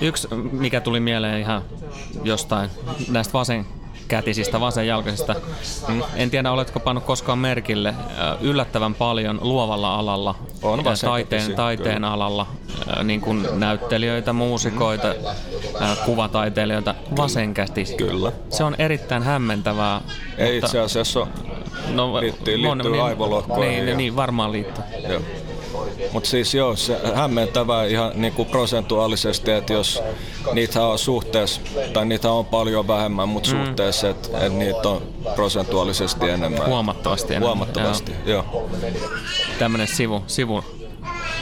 [0.00, 1.62] Yksi, mikä tuli mieleen ihan
[2.24, 2.70] jostain
[3.08, 3.77] näistä vasen
[4.08, 5.34] kätisistä vasenjalkaisista.
[5.88, 6.02] Mm.
[6.16, 7.94] En tiedä, oletko pannut koskaan merkille
[8.40, 12.46] yllättävän paljon luovalla alalla, on taiteen, taiteen alalla,
[13.04, 15.14] niin kuin näyttelijöitä, muusikoita,
[16.04, 17.96] kuvataiteilijoita, vasenkätistä.
[17.96, 18.32] Kyllä.
[18.48, 20.00] Se on erittäin hämmentävää.
[20.38, 21.26] Ei mutta, itse asiassa
[21.94, 23.74] no, liittyy, liittyy niin, aivolohkoihin.
[23.74, 23.96] Niin, ja...
[23.96, 24.84] niin, varmaan liittyy.
[25.08, 25.20] Joo.
[26.12, 30.02] Mutta siis joo, se hämmentävää ihan niinku prosentuaalisesti, että jos
[30.52, 31.60] niitä on suhteessa,
[31.92, 33.66] tai niitä on paljon vähemmän, mutta mm.
[33.66, 35.02] suhteessa, että et niitä on
[35.34, 36.66] prosentuaalisesti enemmän.
[36.66, 37.48] Huomattavasti enemmän.
[37.48, 38.44] Huomattavasti, joo.
[38.52, 38.68] joo.
[39.58, 40.64] Tämmöinen sivu, sivu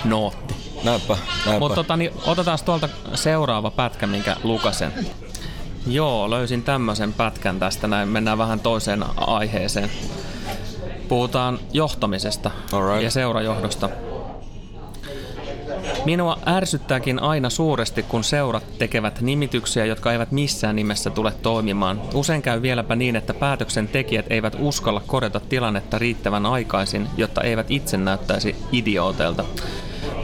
[0.04, 0.54] nootti.
[0.84, 1.58] Näinpä, näinpä.
[1.58, 4.92] Mutta tota, niin otetaan tuolta seuraava pätkä, minkä lukasen.
[5.86, 8.08] Joo, löysin tämmöisen pätkän tästä näin.
[8.08, 9.90] Mennään vähän toiseen aiheeseen.
[11.08, 12.50] Puhutaan johtamisesta
[12.88, 13.02] right.
[13.02, 13.88] ja seurajohdosta.
[16.06, 22.02] Minua ärsyttääkin aina suuresti, kun seurat tekevät nimityksiä, jotka eivät missään nimessä tule toimimaan.
[22.14, 27.96] Usein käy vieläpä niin, että päätöksentekijät eivät uskalla korjata tilannetta riittävän aikaisin, jotta eivät itse
[27.96, 29.44] näyttäisi idiooteilta.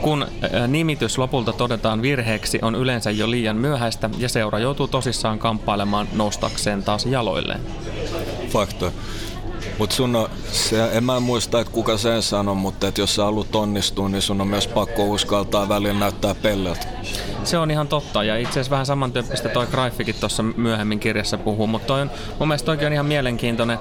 [0.01, 0.25] Kun
[0.67, 6.83] nimitys lopulta todetaan virheeksi, on yleensä jo liian myöhäistä ja seura joutuu tosissaan kamppailemaan nostakseen
[6.83, 7.61] taas jaloilleen.
[8.49, 8.91] Fakta.
[9.77, 13.55] Mutta sun se, en mä muista, että kuka sen sanoi, mutta että jos sä haluat
[13.55, 16.87] onnistua, niin sun on myös pakko uskaltaa välillä näyttää pelleltä.
[17.43, 21.67] Se on ihan totta ja itse asiassa vähän samantyyppistä toi Graifikin tuossa myöhemmin kirjassa puhuu,
[21.67, 23.79] mutta toi on, mun mielestä toikin on ihan mielenkiintoinen.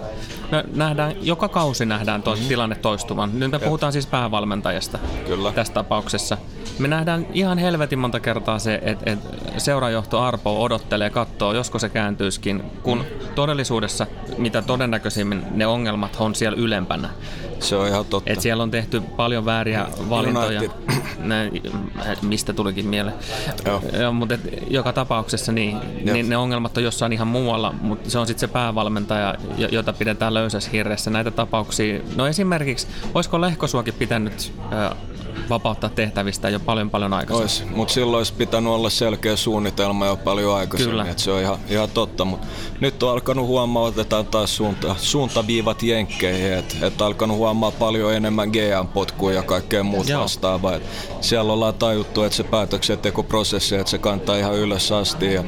[0.53, 2.48] Me nähdään, joka kausi nähdään tuo mm-hmm.
[2.48, 3.30] tilanne toistuvan.
[3.34, 5.53] Nyt me puhutaan siis päävalmentajasta Kyllä.
[5.53, 6.38] tässä tapauksessa.
[6.78, 9.18] Me nähdään ihan helvetin monta kertaa se, että et
[9.57, 13.34] seurajohto Arpo odottelee, katsoo, josko se kääntyisikin, kun mm.
[13.34, 14.07] todellisuudessa
[14.38, 17.11] mitä todennäköisimmin ne ongelmat on siellä ylempänä.
[17.62, 18.32] Se on ihan totta.
[18.32, 20.62] Et siellä on tehty paljon vääriä valintoja.
[21.18, 21.50] Ne,
[22.22, 23.16] mistä tulikin mieleen.
[23.66, 23.82] Joo.
[24.00, 24.40] Joo, mutta et,
[24.70, 25.78] joka tapauksessa niin,
[26.12, 29.34] niin ne ongelmat on jossain ihan muualla, mutta se on sitten se päävalmentaja,
[29.70, 31.10] jota pidetään löysässä hirressä.
[31.10, 34.96] Näitä tapauksia, no esimerkiksi, olisiko Lehkosuokin pitänyt äh,
[35.51, 37.68] vapauttaa tehtävistä jo paljon paljon aikaisemmin.
[37.68, 41.11] Ois, mutta silloin olisi pitänyt olla selkeä suunnitelma jo paljon aikaisemmin, Kyllä.
[41.11, 42.24] että se on ihan, ihan totta.
[42.24, 42.47] Mutta
[42.80, 48.49] nyt on alkanut huomaa, otetaan taas suunta, suuntaviivat jenkkeihin, että et alkanut huomaa paljon enemmän
[48.49, 50.74] GM-potkuja ja kaikkea muuta vastaavaa.
[50.74, 50.82] Et
[51.20, 55.34] siellä ollaan tajuttu, että se päätöksentekoprosessi, että se kantaa ihan ylös asti.
[55.34, 55.45] Ja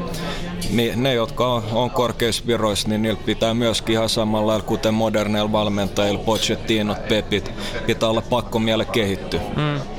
[0.96, 5.52] ne, jotka on, on korkeissa viroissa, niin niillä pitää myöskin ihan samalla lailla, kuten moderneilla
[5.52, 7.52] valmentajilla, Pochettinot, Pepit,
[7.86, 9.40] pitää olla pakko miele kehittyä.
[9.56, 9.93] Mm.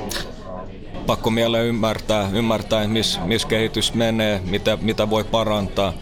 [1.06, 5.92] Pakko miele ymmärtää, ymmärtää missä mis kehitys menee, mitä, mitä voi parantaa.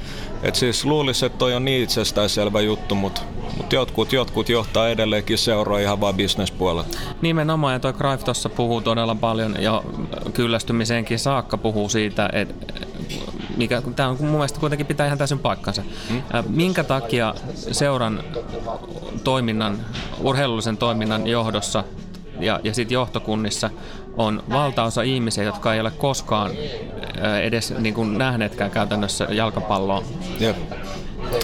[0.43, 3.21] Et siis luulisi, että toi on niin itsestäänselvä juttu, mutta
[3.57, 6.85] mut jotkut, jotkut johtaa edelleenkin seuraa ihan vaan bisnespuolella.
[7.23, 9.83] Nimenomaan, ja toi Greif tuossa puhuu todella paljon, ja
[10.33, 12.55] kyllästymiseenkin saakka puhuu siitä, että
[13.57, 15.83] mikä tämä on mun mielestä kuitenkin pitää ihan täysin paikkansa.
[16.09, 16.23] Hmm?
[16.49, 17.35] Minkä takia
[17.73, 18.25] seuran
[19.25, 19.79] toiminnan,
[20.21, 21.85] urheilullisen toiminnan johdossa
[22.41, 23.71] ja, ja sitten johtokunnissa
[24.17, 26.51] on valtaosa ihmisiä, jotka ei ole koskaan
[27.43, 30.03] edes niin kuin nähneetkään käytännössä jalkapalloa.
[30.41, 30.57] Jep.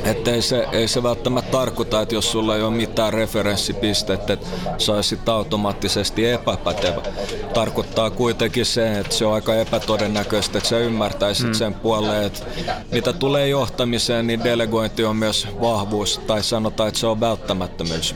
[0.05, 4.47] Että ei se, ei se välttämättä tarkoita, että jos sulla ei ole mitään referenssipistettä, että
[4.78, 7.03] sä olisit automaattisesti epäpätevä.
[7.55, 11.55] Tarkoittaa kuitenkin se, että se on aika epätodennäköistä, että sä ymmärtäisit mm.
[11.55, 12.41] sen puoleen, että
[12.93, 18.14] mitä tulee johtamiseen, niin delegointi on myös vahvuus, tai sanotaan, että se on välttämättömyys.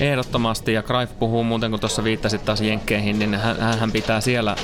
[0.00, 4.56] Ehdottomasti, ja Greif puhuu muuten, kun tuossa viittasit taas Jenkkeihin, niin hän, hän pitää siellä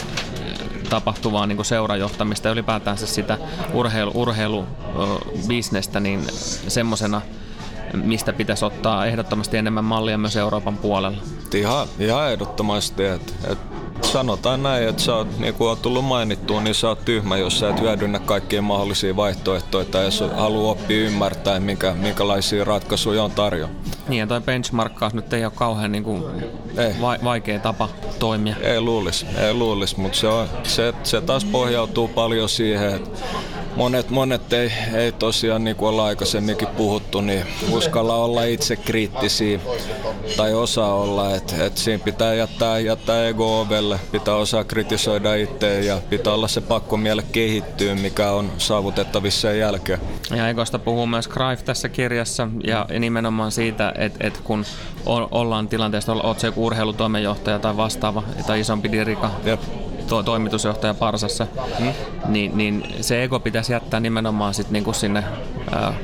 [0.91, 3.39] tapahtuvaa niin seurajohtamista ja ylipäätään sitä
[3.73, 6.27] urheilu, urheilubisnestä niin
[6.69, 7.21] semmoisena,
[7.95, 11.19] mistä pitäisi ottaa ehdottomasti enemmän mallia myös Euroopan puolella.
[11.55, 13.59] Ihan, ihan ehdottomasti, että et
[14.03, 17.59] sanotaan näin, että sä oot, niin kuin on tullut mainittua, niin sä oot tyhmä, jos
[17.59, 23.31] sä et hyödynnä kaikkia mahdollisia vaihtoehtoja tai jos haluaa oppia ymmärtää, minkä, minkälaisia ratkaisuja on
[23.31, 23.75] tarjolla.
[24.09, 26.25] Niin ja toi benchmarkkaus nyt ei ole kauhean niin kuin
[26.77, 26.95] ei.
[27.01, 27.89] Va- vaikea tapa
[28.19, 28.57] toimia.
[28.61, 33.11] Ei luulisi, ei luulisi mutta se, on, se, se taas pohjautuu paljon siihen, että
[33.79, 39.61] monet, monet ei, ei tosiaan, niin kuin ollaan aikaisemminkin puhuttu, niin uskalla olla itse kriittisiä
[40.37, 45.81] tai osaa olla, että et siinä pitää jättää, jättää ego ovelle, pitää osaa kritisoida itse
[45.81, 50.01] ja pitää olla se pakko miele kehittyä, mikä on saavutettavissa sen jälkeen.
[50.37, 54.65] Ja egosta puhuu myös Greif tässä kirjassa ja nimenomaan siitä, että et kun
[55.31, 59.61] ollaan tilanteessa, että olet se joku urheilutoimenjohtaja tai vastaava tai isompi dirika, Jep
[60.09, 61.47] to- toimitusjohtaja Parsassa,
[61.79, 61.93] hmm?
[62.29, 65.25] niin, niin se ego pitäisi jättää nimenomaan sit niinku sinne,
[65.71, 65.95] ää,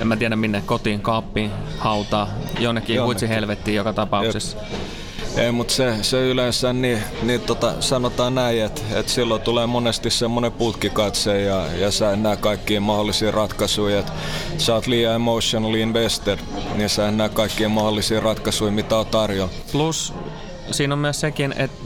[0.00, 2.28] en mä tiedä minne, kotiin, kaappiin, hautaa,
[2.58, 4.58] jonnekin huitsi helvettiin joka tapauksessa.
[4.58, 4.96] Jep.
[5.36, 10.10] Ei, mutta se, se yleensä, niin, niin tota, sanotaan näin, että, että silloin tulee monesti
[10.10, 13.98] semmoinen putkikatse ja, ja sä en näe kaikkia mahdollisia ratkaisuja.
[13.98, 14.12] Että
[14.58, 16.38] sä oot liian emotionally invested,
[16.74, 19.52] niin sä en näe kaikkia mahdollisia ratkaisuja, mitä on tarjolla.
[19.72, 20.14] Plus
[20.70, 21.78] siinä on myös sekin, että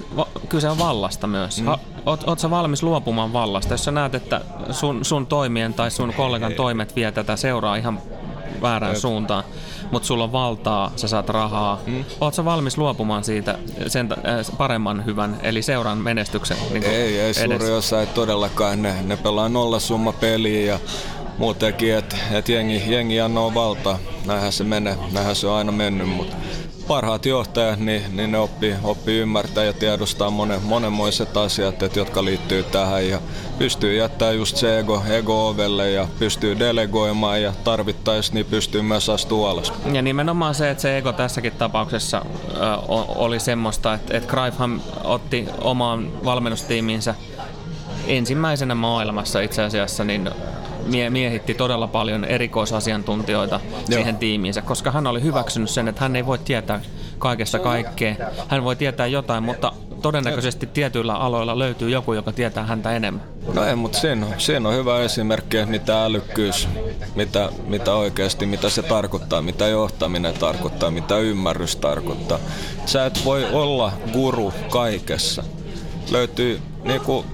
[0.49, 1.63] kyse on vallasta myös.
[1.63, 1.69] Mm.
[2.07, 3.75] oot, oot sä valmis luopumaan vallasta?
[3.75, 8.03] Jos sä näet, että sun, sun toimien tai sun kollegan toimet vie tätä seuraa ihan
[8.63, 9.01] väärään Jep.
[9.01, 9.45] suuntaan,
[9.91, 11.79] mutta sulla on valtaa, sä saat rahaa.
[11.87, 12.05] Mm.
[12.33, 17.71] Sä valmis luopumaan siitä sen äh, paremman hyvän, eli seuran menestyksen niin Ei, ei suuri
[17.71, 18.83] osa ei todellakaan.
[18.83, 20.79] Ne, ne pelaa nollasumma peliä ja
[21.39, 23.99] muutenkin, että et jengi, jengi annoo valtaa.
[24.27, 26.37] Näinhän se menee, näinhän se on aina mennyt, mutta
[26.91, 32.25] parhaat johtajat, niin, niin ne oppii, oppii ymmärtää ja tiedostaa monen, monenmoiset asiat, että, jotka
[32.25, 33.21] liittyy tähän ja
[33.59, 39.09] pystyy jättämään just se ego, ego ovelle ja pystyy delegoimaan ja tarvittaessa niin pystyy myös
[39.09, 39.73] astua alas.
[39.93, 42.79] Ja nimenomaan se, että se ego tässäkin tapauksessa äh,
[43.17, 47.15] oli semmoista, että, että Greifhan otti omaan valmennustiiminsä
[48.07, 50.31] ensimmäisenä maailmassa itse asiassa niin
[50.87, 53.81] mie- miehitti todella paljon erikoisasiantuntijoita Joo.
[53.87, 56.81] siihen tiimiinsä, koska hän oli hyväksynyt sen, että hän ei voi tietää
[57.19, 58.15] kaikesta kaikkea.
[58.49, 59.73] Hän voi tietää jotain, mutta
[60.03, 63.25] todennäköisesti tietyillä aloilla löytyy joku, joka tietää häntä enemmän.
[63.55, 66.69] No ei, mutta siinä on, siinä on hyvä esimerkki, mitä älykkyys,
[67.15, 72.39] mitä, mitä oikeasti, mitä se tarkoittaa, mitä johtaminen tarkoittaa, mitä ymmärrys tarkoittaa.
[72.87, 75.45] Sä et voi olla guru kaikessa.
[76.11, 77.27] Löytyy niin kuin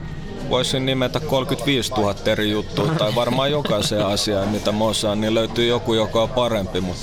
[0.50, 5.66] voisin nimetä 35 000 eri juttua, tai varmaan jokaisen asiaan, mitä mä osaan, niin löytyy
[5.66, 7.02] joku, joka on parempi, mutta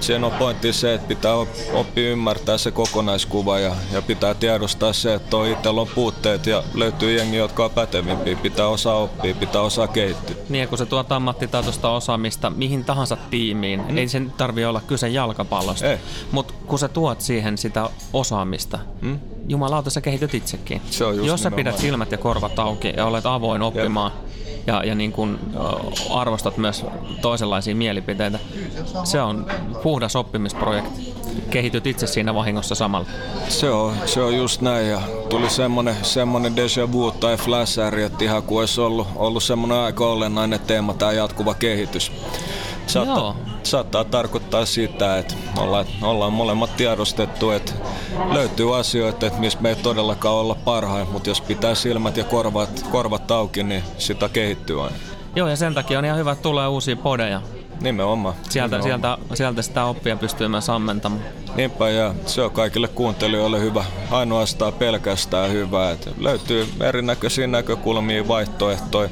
[0.00, 1.34] Siinä on pointti se, että pitää
[1.72, 6.62] oppia ymmärtää se kokonaiskuva ja, ja pitää tiedostaa se, että on itsellä on puutteet ja
[6.74, 8.36] löytyy jengi, jotka on pätevimpiä.
[8.36, 10.36] Pitää osaa oppia, pitää osaa kehittyä.
[10.48, 13.98] Niin, kun se tuot ammattitaitoista osaamista mihin tahansa tiimiin, mm.
[13.98, 15.86] ei sen tarvi olla kyse jalkapallosta.
[16.32, 19.18] Mutta kun sä tuot siihen sitä osaamista, mm.
[19.50, 20.82] Jumalauta sä kehityt itsekin.
[20.90, 24.30] Se on just Jos sä pidät silmät ja korvat auki ja olet avoin oppimaan, Jep
[24.66, 25.38] ja, ja niin kuin
[26.10, 26.84] arvostat myös
[27.22, 28.38] toisenlaisia mielipiteitä.
[29.04, 29.46] Se on
[29.82, 31.14] puhdas oppimisprojekti.
[31.50, 33.06] Kehityt itse siinä vahingossa samalla.
[33.48, 38.24] Se on, se on just näin ja tuli semmonen, semmonen déjà vu tai flashari, että
[38.24, 42.12] ihan kuin olisi ollut, ollut semmonen aika olennainen teema tämä jatkuva kehitys.
[42.90, 43.36] Saattaa, Joo.
[43.62, 47.72] saattaa tarkoittaa sitä, että ollaan, ollaan molemmat tiedostettu, että
[48.32, 52.84] löytyy asioita, että missä me ei todellakaan olla parhain, mutta jos pitää silmät ja korvat,
[52.90, 54.96] korvat auki, niin sitä kehittyy aina.
[55.36, 57.42] Joo, ja sen takia on ihan hyvä, että tulee uusia podeja.
[57.80, 58.34] Nimenomaan.
[58.48, 59.18] Sieltä, Nimenomaan.
[59.18, 61.22] sieltä, sieltä sitä oppia pystyy myös ammentamaan.
[61.54, 63.84] Niinpä, ja se on kaikille kuuntelijoille hyvä.
[64.10, 65.90] Ainoastaan pelkästään hyvä.
[65.90, 69.08] Että löytyy erinäköisiä näkökulmia, vaihtoehtoja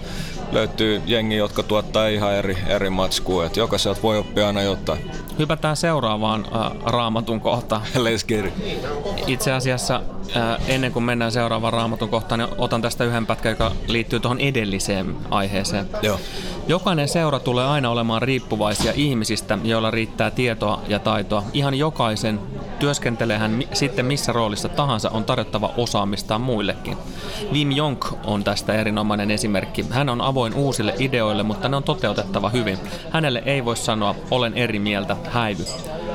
[0.52, 3.46] löytyy jengi, jotka tuottaa ihan eri, eri matskua.
[3.46, 5.10] Et jokaiselta voi oppia aina jotain.
[5.38, 7.82] Hypätään seuraavaan äh, raamatun kohtaan.
[8.04, 8.54] Let's get it.
[9.26, 10.02] Itse asiassa
[10.36, 14.40] äh, ennen kuin mennään seuraavaan raamatun kohtaan, niin otan tästä yhden pätkän, joka liittyy tuohon
[14.40, 15.88] edelliseen aiheeseen.
[16.02, 16.20] Joo.
[16.68, 21.42] Jokainen seura tulee aina olemaan riippuvaisia ihmisistä, joilla riittää tietoa ja taitoa.
[21.52, 22.40] Ihan jokaisen
[22.78, 26.96] työskentelee hän sitten missä roolissa tahansa on tarjottava osaamistaan muillekin.
[27.52, 29.86] Wim Jonk on tästä erinomainen esimerkki.
[29.90, 32.78] Hän on avoin uusille ideoille, mutta ne on toteutettava hyvin.
[33.10, 35.64] Hänelle ei voi sanoa, olen eri mieltä, häivy.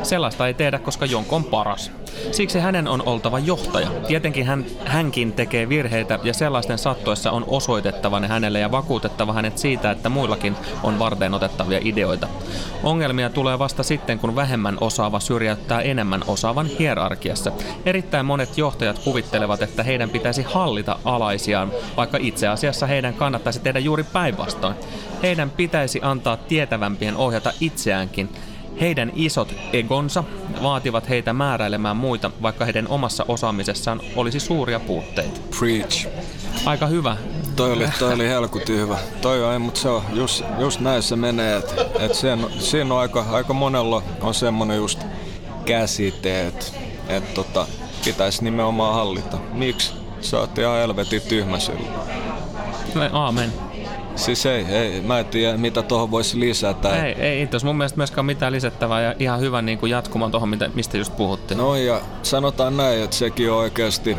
[0.04, 1.91] Sellaista ei tehdä, koska Jonk on paras.
[2.32, 3.88] Siksi hänen on oltava johtaja.
[4.07, 9.57] Tietenkin hän, hänkin tekee virheitä ja sellaisten sattoissa on osoitettava ne hänelle ja vakuutettava hänet
[9.57, 12.28] siitä, että muillakin on varten otettavia ideoita.
[12.84, 17.51] Ongelmia tulee vasta sitten, kun vähemmän osaava syrjäyttää enemmän osaavan hierarkiassa.
[17.86, 23.80] Erittäin monet johtajat kuvittelevat, että heidän pitäisi hallita alaisiaan, vaikka itse asiassa heidän kannattaisi tehdä
[23.80, 24.76] juuri päinvastoin.
[25.24, 28.30] Heidän pitäisi antaa tietävämpien ohjata itseäänkin
[28.82, 30.24] heidän isot egonsa
[30.63, 35.39] vaativat heitä määräilemään muita, vaikka heidän omassa osaamisessaan olisi suuria puutteita.
[35.59, 36.07] Preach.
[36.65, 37.17] Aika hyvä.
[37.55, 38.97] Toi oli, toi oli helkutin hyvä.
[39.21, 42.99] Toi on, mutta se on just, just näin se menee, että et siinä, siinä on
[42.99, 45.03] aika, aika monella on semmonen just
[45.65, 46.65] käsite, että
[47.07, 47.67] et tota,
[48.05, 49.38] pitäisi nimenomaan hallita.
[49.53, 49.93] Miksi?
[50.21, 51.88] Sä oot ihan helvetin tyhmä silloin.
[53.11, 53.53] Aamen.
[54.16, 57.05] Siis ei, ei, mä en tiedä mitä tuohon voisi lisätä.
[57.05, 60.57] Ei, ei itse mun mielestä myöskään mitään lisättävää ja ihan hyvä niin kuin jatkumaan tuohon,
[60.74, 61.57] mistä just puhuttiin.
[61.57, 64.18] No ja sanotaan näin, että sekin on oikeasti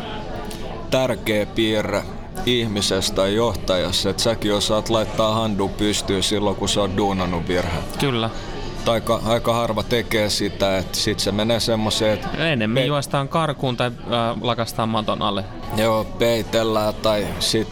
[0.91, 2.03] tärkeä piirre
[2.45, 7.77] ihmisestä tai johtajassa, että säkin osaat laittaa handu pystyyn silloin, kun sä oot duunannut virhe.
[7.99, 8.29] Kyllä.
[8.87, 12.27] Aika, aika harva tekee sitä, että sit se menee semmoiseen, että...
[12.37, 15.43] Enemmän pe- juostaan karkuun tai äh, lakastaan maton alle.
[15.77, 17.67] Joo, peitellään tai sit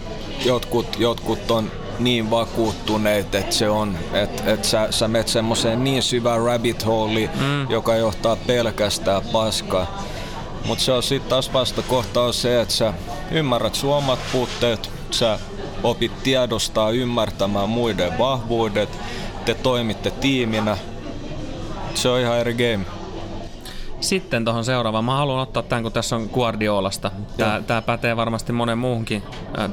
[0.45, 6.04] jotkut, jotkut on niin vakuuttuneet, että se on, että, että sä, sä menet semmoiseen niin
[6.04, 7.70] syvään rabbit hole, mm.
[7.70, 10.04] joka johtaa pelkästään paskaa.
[10.66, 12.94] Mutta se on sitten taas vastakohta on se, että sä
[13.32, 15.39] ymmärrät sun omat puutteet, sä
[15.84, 18.89] opit tiedostaa ymmärtämään muiden vahvuudet,
[19.46, 20.78] te toimitte tiiminä.
[21.96, 23.03] Se on ihan eri game.
[24.04, 25.06] Sitten tuohon seuraavaan.
[25.06, 27.12] Mä haluan ottaa tämän, kun tässä on Guardiolasta.
[27.38, 29.24] Tämä, tämä pätee varmasti monen muuhunkin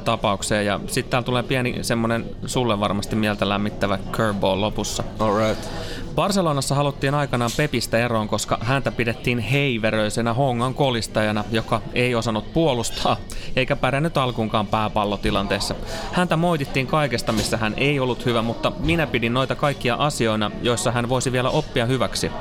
[0.05, 0.65] tapaukseen.
[0.65, 5.03] Ja sitten täällä tulee pieni semmonen sulle varmasti mieltä lämmittävä curveball lopussa.
[5.19, 5.69] Alright.
[6.15, 13.17] Barcelonassa haluttiin aikanaan Pepistä eroon, koska häntä pidettiin heiveröisenä hongan kolistajana, joka ei osannut puolustaa
[13.55, 15.75] eikä pärjännyt alkuunkaan pääpallotilanteessa.
[16.11, 20.91] Häntä moitittiin kaikesta, missä hän ei ollut hyvä, mutta minä pidin noita kaikkia asioina, joissa
[20.91, 22.31] hän voisi vielä oppia hyväksi.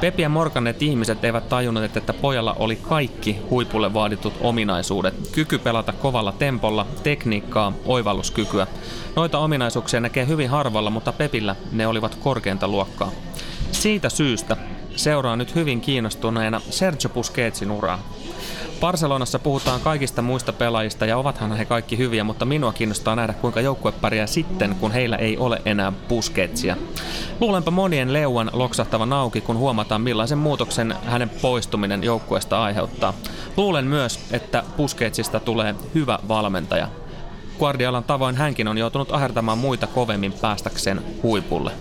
[0.00, 5.14] Pepi ja morkanneet ihmiset eivät tajunneet, että pojalla oli kaikki huipulle vaaditut ominaisuudet.
[5.32, 8.66] Kyky pelata kovalla tempolla, tekniikkaa, oivalluskykyä.
[9.16, 13.10] Noita ominaisuuksia näkee hyvin harvalla, mutta Pepillä ne olivat korkeinta luokkaa.
[13.72, 14.56] Siitä syystä
[14.96, 17.98] seuraa nyt hyvin kiinnostuneena Sergio Busquetsin uraa.
[18.80, 23.60] Barcelonassa puhutaan kaikista muista pelaajista ja ovathan he kaikki hyviä, mutta minua kiinnostaa nähdä kuinka
[23.60, 26.76] joukkue pärjää sitten, kun heillä ei ole enää Busquetsia.
[27.40, 33.14] Luulenpa monien leuan loksahtavan auki, kun huomataan millaisen muutoksen hänen poistuminen joukkueesta aiheuttaa.
[33.56, 36.88] Luulen myös, että Pusketsista tulee hyvä valmentaja.
[37.58, 41.72] Guardiolan tavoin hänkin on joutunut ahertamaan muita kovemmin päästäkseen huipulle.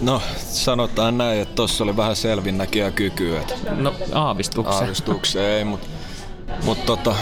[0.00, 3.42] No, sanotaan näin, että tuossa oli vähän selvinnäkiä kykyä.
[3.70, 4.82] No, aavistukseen.
[4.82, 5.86] Aavistukseen ei, mutta
[6.64, 7.14] mutta tota,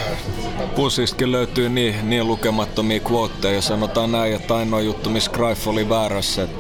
[0.77, 3.63] pussistakin löytyy niin, niin lukemattomia quoteja.
[3.63, 6.57] Sanotaan näin, että ainoa juttu, missä Greif oli väärässä, että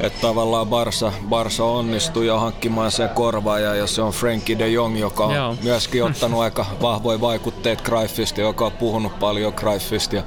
[0.00, 4.98] että tavallaan Barsa, Barsa onnistui jo hankkimaan sen korvaaja ja se on Frankie de Jong,
[4.98, 5.56] joka on Joo.
[5.62, 10.16] myöskin ottanut aika vahvoja vaikutteet Greifista, joka on puhunut paljon Greifista.
[10.16, 10.22] Ja,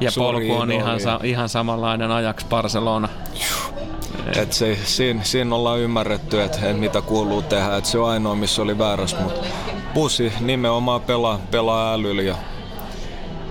[0.00, 3.08] ja polku on ihan, sa- ihan samanlainen ajaksi Barcelona.
[4.36, 7.76] Et se, siinä, siinä ollaan ymmärretty, että et mitä kuuluu tehdä.
[7.76, 9.46] Et se on ainoa, missä oli väärässä, mutta
[9.94, 12.36] Pusi nimenomaan pelaa, pelaa älyllä ja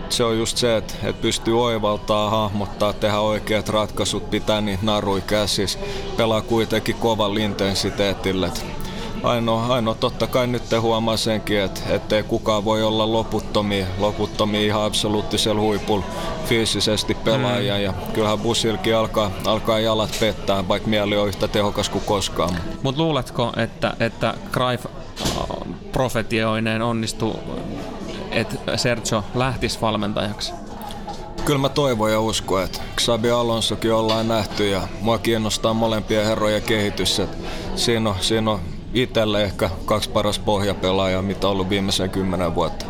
[0.10, 5.22] se on just se, että, että pystyy oivaltaa, hahmottaa, tehdä oikeat ratkaisut, pitää niitä narui
[5.22, 5.80] käsissä,
[6.18, 8.50] pelaa kuitenkin kovan intensiteetillä.
[9.24, 14.82] Ainoa, ainoa totta kai nyt huomaa senkin, että ettei kukaan voi olla loputtomia, loputtomia ihan
[14.82, 16.06] absoluuttisella huipulla
[16.46, 17.76] fyysisesti pelaaja.
[17.76, 17.82] Mm.
[17.82, 22.58] Ja kyllähän Busilkin alkaa, alkaa jalat pettää, vaikka mieli on yhtä tehokas kuin koskaan.
[22.84, 24.86] Mutta luuletko, että, että Greif
[25.92, 27.40] profetioineen onnistuu,
[28.32, 30.54] että Sergio lähtisi valmentajaksi?
[31.46, 36.62] Kyllä mä toivon ja uskon, että Xabi Alonsokin ollaan nähty ja mua kiinnostaa molempien herrojen
[36.62, 37.20] kehitys.
[37.20, 37.38] Että
[37.76, 38.60] siinä, on, siinä on
[38.94, 42.86] itselle ehkä kaksi paras pohjapelaajaa, mitä on ollut viimeisen kymmenen vuotta.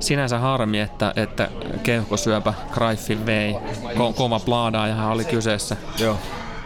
[0.00, 1.50] Sinänsä harmi, että, että
[1.82, 3.56] keuhkosyöpä Greifin vei.
[3.84, 5.76] Ko- kova plaadaajahan oli kyseessä.
[5.98, 6.16] Joo.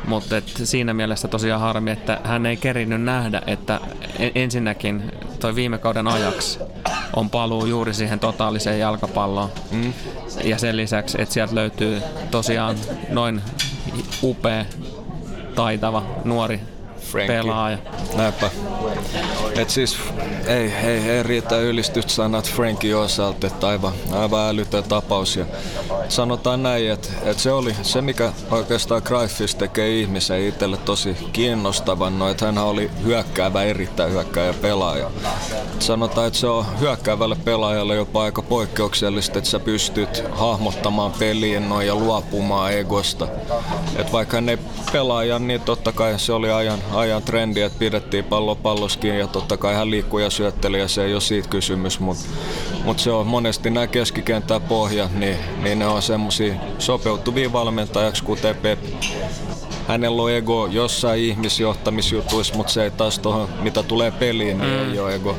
[0.06, 3.80] Mutta siinä mielessä tosiaan harmi, että hän ei kerinyt nähdä, että
[4.34, 5.02] ensinnäkin
[5.40, 6.58] toi viime kauden ajaksi
[7.16, 9.50] on paluu juuri siihen totaaliseen jalkapalloon.
[9.70, 9.92] Mm.
[10.44, 12.76] Ja sen lisäksi, että sieltä löytyy tosiaan
[13.08, 13.42] noin
[14.22, 14.64] upea,
[15.54, 16.60] taitava, nuori
[17.00, 17.36] Frankie.
[17.36, 17.78] pelaaja.
[18.16, 18.50] Näinpä.
[19.56, 19.96] Et siis
[20.46, 25.36] ei, ei, ei riitä ylistystä sanat Frankie osalta, että aivan, aivan älytön tapaus.
[25.36, 25.44] Ja
[26.08, 32.18] sanotaan näin, että, että se oli se, mikä oikeastaan Greifis tekee ihmisen itselle tosi kiinnostavan,
[32.18, 35.10] no, että hän oli hyökkäävä, erittäin hyökkäävä pelaaja.
[35.78, 41.86] Sanotaan, että se on hyökkäävälle pelaajalle jopa aika poikkeuksellista, että sä pystyt hahmottamaan peliin noin
[41.86, 43.28] ja luopumaan egosta.
[43.96, 44.58] Et vaikka hän ei
[44.92, 49.56] pelaaja, niin totta kai se oli ajan, ajan trendi, että pidettiin pallo palloskin ja totta
[49.56, 52.24] kai hän liikkui ja syötteli ja se ei ole siitä kysymys, mutta
[52.84, 58.56] mut se on monesti nämä keskikentän pohjat, niin, niin ne on semmoisia sopeutuvia valmentajaksi, kuten
[58.56, 58.78] Pep
[59.90, 64.92] hänellä on ego jossain ihmisjohtamisjutuissa, mutta se ei taas tuohon, mitä tulee peliin, niin mm.
[64.92, 65.36] ei ole ego.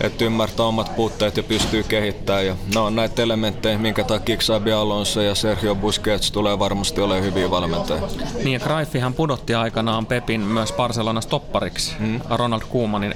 [0.00, 2.46] Että ymmärtää omat puutteet ja pystyy kehittämään.
[2.46, 7.24] Ja ne on näitä elementtejä, minkä takia Xabi Alonso ja Sergio Busquets tulee varmasti olemaan
[7.24, 8.02] hyviä valmentajia.
[8.44, 8.60] Niin
[9.00, 12.20] ja pudotti aikanaan Pepin myös Barcelona stoppariksi mm.
[12.30, 13.14] Ronald Koemanin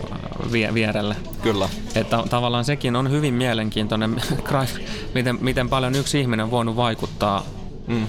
[0.52, 1.16] vie- vierelle.
[1.42, 1.68] Kyllä.
[1.94, 4.76] Että tavallaan sekin on hyvin mielenkiintoinen, Cruyff,
[5.14, 7.44] miten, miten paljon yksi ihminen on voinut vaikuttaa
[7.86, 8.08] mm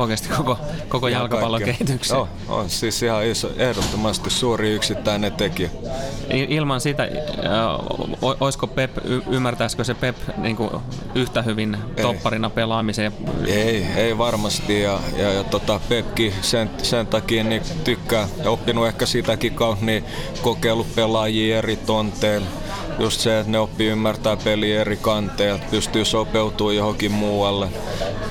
[0.00, 2.18] oikeasti koko, koko jalkapallon kehitykseen.
[2.18, 5.70] Joo, on siis ihan iso, ehdottomasti suuri yksittäinen tekijä.
[6.30, 7.08] Ilman sitä,
[8.40, 8.90] olisiko Pep,
[9.30, 10.70] ymmärtäisikö se Pep niin kuin
[11.14, 12.02] yhtä hyvin ei.
[12.02, 13.12] topparina pelaamiseen?
[13.46, 18.86] Ei, ei varmasti ja, ja, ja tota Pepki sen, sen takia niin tykkää ja oppinut
[18.86, 20.04] ehkä sitäkin kautta niin
[20.42, 22.46] kokeillut pelaajia eri tonteilla
[23.00, 27.68] just se, että ne oppii ymmärtää peliä eri kanteilta, pystyy sopeutumaan johonkin muualle.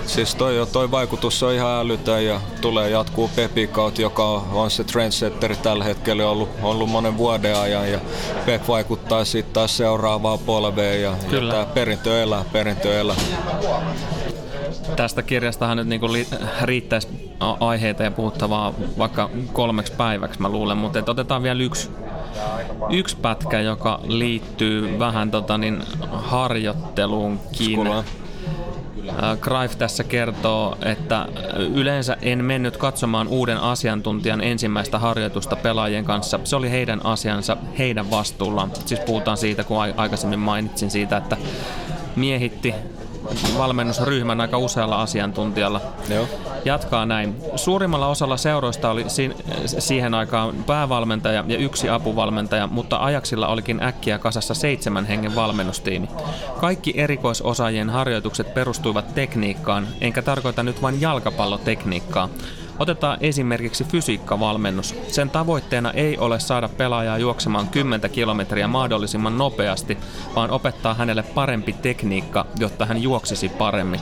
[0.05, 5.55] Siis toi, toi vaikutus on ihan älytön ja tulee jatkuu Pepi joka on se trendsetteri
[5.55, 7.99] tällä hetkellä ollut, ollut monen vuoden ajan ja
[8.45, 11.53] Pep vaikuttaa sitten taas seuraavaan polveen ja, Kyllä.
[11.53, 13.15] ja tämä perintö elää, perintö elää
[14.95, 16.01] tästä kirjastahan nyt niin
[16.61, 17.07] riittäisi
[17.59, 21.89] aiheita ja puhuttavaa vaikka kolmeksi päiväksi mä luulen, mutta otetaan vielä yksi
[22.89, 27.79] yksi pätkä, joka liittyy vähän tota, niin, harjoitteluunkin.
[29.41, 31.27] Greif tässä kertoo, että
[31.73, 36.39] yleensä en mennyt katsomaan uuden asiantuntijan ensimmäistä harjoitusta pelaajien kanssa.
[36.43, 38.71] Se oli heidän asiansa, heidän vastuullaan.
[38.85, 41.37] Siis puhutaan siitä, kun aikaisemmin mainitsin siitä, että
[42.15, 42.73] miehitti
[43.57, 45.81] valmennusryhmän aika usealla asiantuntijalla.
[46.09, 46.27] Joo.
[46.65, 47.35] Jatkaa näin.
[47.55, 54.19] Suurimmalla osalla seuroista oli si- siihen aikaan päävalmentaja ja yksi apuvalmentaja, mutta ajaksilla olikin äkkiä
[54.19, 56.07] kasassa seitsemän hengen valmennustiimi.
[56.59, 62.29] Kaikki erikoisosaajien harjoitukset perustuivat tekniikkaan, enkä tarkoita nyt vain jalkapallotekniikkaa.
[62.79, 64.95] Otetaan esimerkiksi fysiikkavalmennus.
[65.07, 69.97] Sen tavoitteena ei ole saada pelaajaa juoksemaan 10 kilometriä mahdollisimman nopeasti,
[70.35, 73.99] vaan opettaa hänelle parempi tekniikka, jotta hän juoksisi paremmin.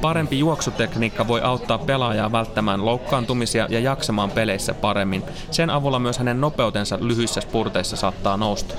[0.00, 5.22] Parempi juoksutekniikka voi auttaa pelaajaa välttämään loukkaantumisia ja jaksamaan peleissä paremmin.
[5.50, 8.74] Sen avulla myös hänen nopeutensa lyhyissä spurteissa saattaa nousta.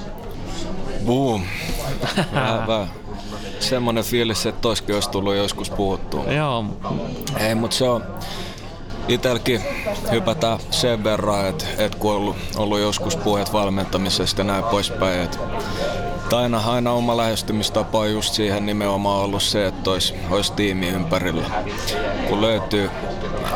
[1.06, 1.42] Boom.
[2.68, 2.88] Vähän,
[3.60, 6.24] semmoinen fiilis, että toiskin olisi tullut joskus puhuttua.
[6.24, 6.66] Joo.
[7.40, 8.04] Ei, mutta se on,
[9.08, 9.62] Itelläkin
[10.12, 15.22] hypätään sen verran, että, että kun on ollut, ollut joskus puheet valmentamisesta ja näin poispäin,
[15.22, 15.38] että
[16.38, 21.46] aina, aina oma lähestymistapa on just siihen nimenomaan ollut se, että olisi, olisi tiimi ympärillä.
[22.30, 22.90] Kun löytyy,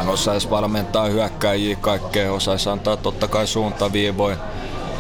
[0.08, 4.38] osaisi valmentaa hyökkäjiä kaikkea, osaisi antaa totta kai suuntaviivoja.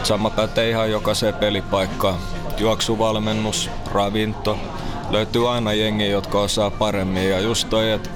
[0.03, 2.19] Sama pätee ihan jokaiseen pelipaikkaan.
[2.57, 4.57] Juoksuvalmennus, ravinto,
[5.12, 7.30] löytyy aina jengi, jotka osaa paremmin.
[7.30, 8.10] Ja just toi, että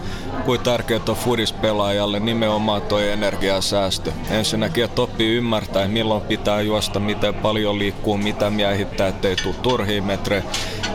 [0.46, 4.12] kuin tärkeää on fudispelaajalle nimenomaan tuo energiasäästö.
[4.30, 10.04] Ensinnäkin, että oppii ymmärtää, milloin pitää juosta, miten paljon liikkuu, mitä miehittää, ettei tule turhiin
[10.04, 10.44] metrejä.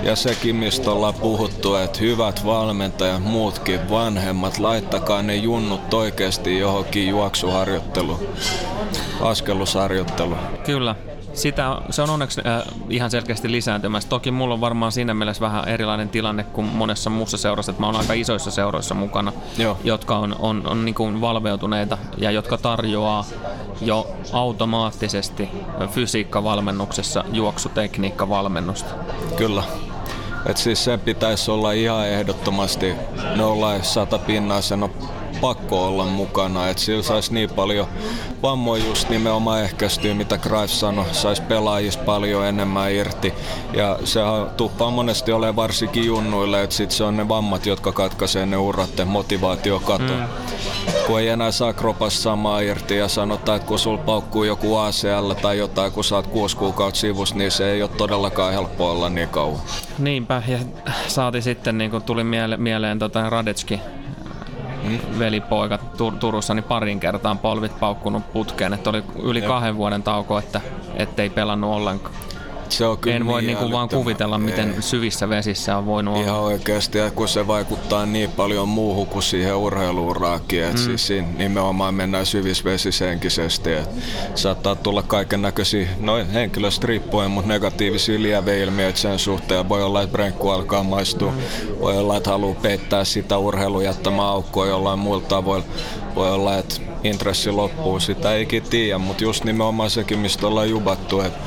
[0.03, 7.09] Ja sekin, mistä ollaan puhuttu, että hyvät valmentajat, muutkin vanhemmat, laittakaa ne junnut oikeasti johonkin
[7.09, 8.29] juoksuharjoitteluun,
[9.21, 10.39] askellusharjoitteluun.
[10.67, 10.95] Kyllä,
[11.39, 14.09] sitä, se on onneksi äh, ihan selkeästi lisääntymässä.
[14.09, 17.86] Toki mulla on varmaan siinä mielessä vähän erilainen tilanne kuin monessa muussa seurassa, että mä
[17.86, 19.78] oon aika isoissa seuroissa mukana, Joo.
[19.84, 23.24] jotka on, on, on niin kuin valveutuneita ja jotka tarjoaa
[23.80, 25.49] jo automaattisesti
[25.91, 28.95] fysiikkavalmennuksessa juoksutekniikkavalmennusta.
[29.36, 29.62] Kyllä.
[30.47, 32.95] Et siis se pitäisi olla ihan ehdottomasti
[33.36, 34.91] nolla sata pinnaa, sen on
[35.41, 36.68] pakko olla mukana.
[36.68, 37.86] Et sillä saisi niin paljon
[38.43, 43.34] vammoja just nimenomaan ehkäistyä, mitä Greif sanoi, saisi pelaajista paljon enemmän irti.
[43.72, 48.47] Ja sehän tuppaa monesti olemaan varsinkin junnuille, että sit se on ne vammat, jotka katkaisee
[48.47, 50.12] ne urat ja motivaatio kato.
[50.12, 50.24] Mm.
[51.07, 55.32] Kun ei enää saa kropassa samaa irti ja sanotaan, että kun sul paukkuu joku ACL
[55.43, 59.28] tai jotain, kun saat kuusi kuukautta sivussa, niin se ei ole todellakaan helppo olla niin
[59.28, 59.61] kauan.
[59.99, 60.59] Niinpä, ja
[61.07, 63.80] saati sitten, niin kun tuli miele- mieleen tota Radetski
[64.89, 65.18] mm.
[65.18, 69.49] velipoika Tur- Turussa niin parin kertaan polvit paukkunut putkeen, että oli yli Jep.
[69.49, 70.61] kahden vuoden tauko, että
[70.97, 72.14] ettei pelannut ollenkaan.
[72.69, 74.83] Se on kyllä en voi niin niinku vaan kuvitella, miten ei.
[74.83, 76.25] syvissä vesissä on voinut olla.
[76.25, 80.85] Ihan oikeasti, ja kun se vaikuttaa niin paljon muuhun kuin siihen urheiluuraakin, että mm.
[80.85, 83.73] siis siinä nimenomaan mennään syvisvesisenkisesti.
[83.73, 83.95] Että
[84.35, 89.69] saattaa tulla kaiken näköisiä, noin henkilöstä riippuen, mutta negatiivisia lieveilmiöitä sen suhteen.
[89.69, 91.31] Voi olla, että brenkku alkaa maistua.
[91.31, 91.79] Mm.
[91.81, 95.66] Voi olla, että haluaa peittää sitä urheilujättämää aukkoa jollain muilta tavoilla.
[96.14, 101.21] Voi olla, että intressi loppuu, sitä ei tiedä, mutta just nimenomaan sekin, mistä ollaan jubattu,
[101.21, 101.39] että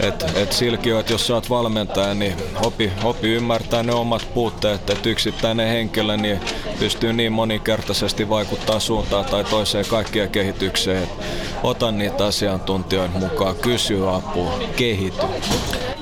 [0.00, 0.52] et, et
[0.98, 2.34] että jos sä oot valmentaja, niin
[2.64, 6.40] opi, opi ymmärtää ne omat puutteet, että yksittäinen henkilö niin
[6.78, 11.02] pystyy niin monikertaisesti vaikuttaa suuntaan tai toiseen kaikkien kehitykseen.
[11.02, 11.10] Et
[11.62, 15.26] ota niitä asiantuntijoita mukaan, kysy apua, kehity.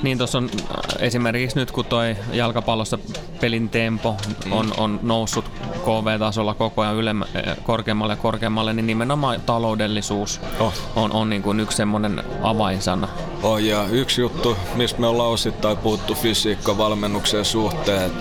[0.03, 2.97] Niin tuossa on äh, esimerkiksi nyt kun toi jalkapallossa
[3.41, 4.17] pelin tempo
[4.51, 4.71] on, mm.
[4.77, 5.45] on noussut
[5.85, 10.73] KV-tasolla koko ajan ylemmä, äh, korkeammalle ja korkeammalle, niin nimenomaan taloudellisuus oh.
[10.95, 13.07] on, on niin kuin yksi semmoinen avainsana.
[13.43, 18.11] Oh, ja yksi juttu, mistä me ollaan osittain puhuttu fysiikka-valmennuksen suhteen,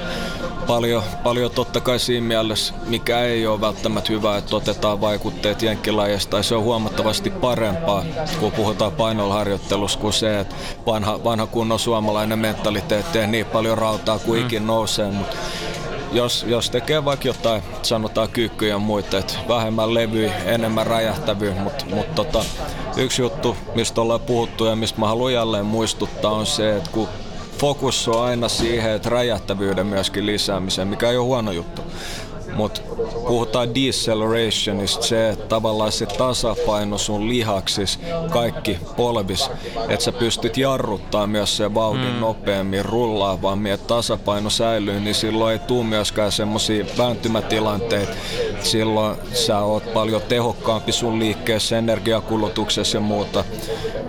[0.66, 6.36] paljon, paljon totta kai siinä mielessä, mikä ei ole välttämättä hyvä, että otetaan vaikutteet jenkkilajista,
[6.36, 8.04] ja se on huomattavasti parempaa,
[8.40, 10.54] kun puhutaan painolharjoittelussa, kuin se, että
[10.86, 14.46] vanha, vanha kunnon suomalainen mentaliteetti ei niin paljon rautaa kuin mm.
[14.46, 15.36] ikin nousee, mutta
[16.12, 21.84] jos, jos tekee vaikka jotain, sanotaan kyykkyjä ja muita, että vähemmän levy, enemmän räjähtävyä, mutta
[21.90, 22.44] mut tota,
[22.96, 27.08] yksi juttu, mistä ollaan puhuttu ja mistä mä haluan jälleen muistuttaa on se, että kun
[27.58, 31.82] fokus on aina siihen, että räjähtävyyden myöskin lisäämiseen, mikä ei ole huono juttu.
[32.54, 32.80] Mutta
[33.26, 39.50] puhutaan decelerationista, se, että tavallaan se tasapaino sun lihaksis, kaikki polvis,
[39.88, 42.20] että sä pystyt jarruttaa myös se vauhdin mm.
[42.20, 48.12] nopeammin rullaa, vaan että tasapaino säilyy, niin silloin ei tule myöskään semmosia vääntymätilanteita.
[48.60, 53.44] Silloin sä oot paljon tehokkaampi sun liikkeessä, energiakulutuksessa ja muuta.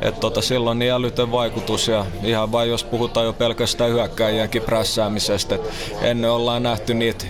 [0.02, 4.62] Et tota, silloin on niin älytön vaikutus ja ihan vain jos puhutaan jo pelkästään hyökkäjienkin
[4.62, 5.68] prässäämisestä, että
[6.02, 7.26] ennen ollaan nähty niitä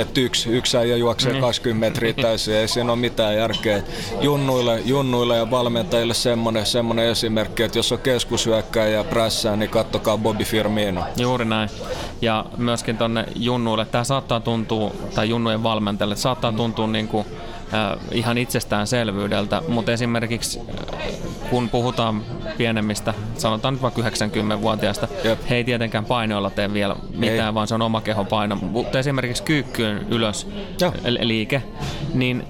[0.00, 1.78] että yksi, yksi äijä juoksee 20 niin.
[1.78, 3.82] metriä täysin, ei siinä ole mitään järkeä.
[4.20, 10.18] Junnuille, junnuille ja valmentajille semmoinen, semmoinen esimerkki, että jos on keskushyökkäjä ja prässää, niin kattokaa
[10.18, 11.04] Bobby Firmino.
[11.16, 11.68] Juuri näin.
[12.22, 17.26] Ja myöskin tonne junnuille, tämä saattaa tuntua, tai junnujen valmentajille, saattaa tuntua niin kuin
[18.12, 20.60] ihan itsestäänselvyydeltä, mutta esimerkiksi
[21.50, 22.22] kun puhutaan
[22.56, 25.38] pienemmistä, sanotaan nyt vaikka 90-vuotiaista, Jep.
[25.50, 27.54] he ei tietenkään painoilla tee vielä mitään, ei.
[27.54, 28.56] vaan se on oma kehon paino.
[28.56, 30.48] Mutta esimerkiksi kyykkyyn ylös
[30.80, 30.92] ja.
[31.04, 31.62] liike,
[32.14, 32.44] niin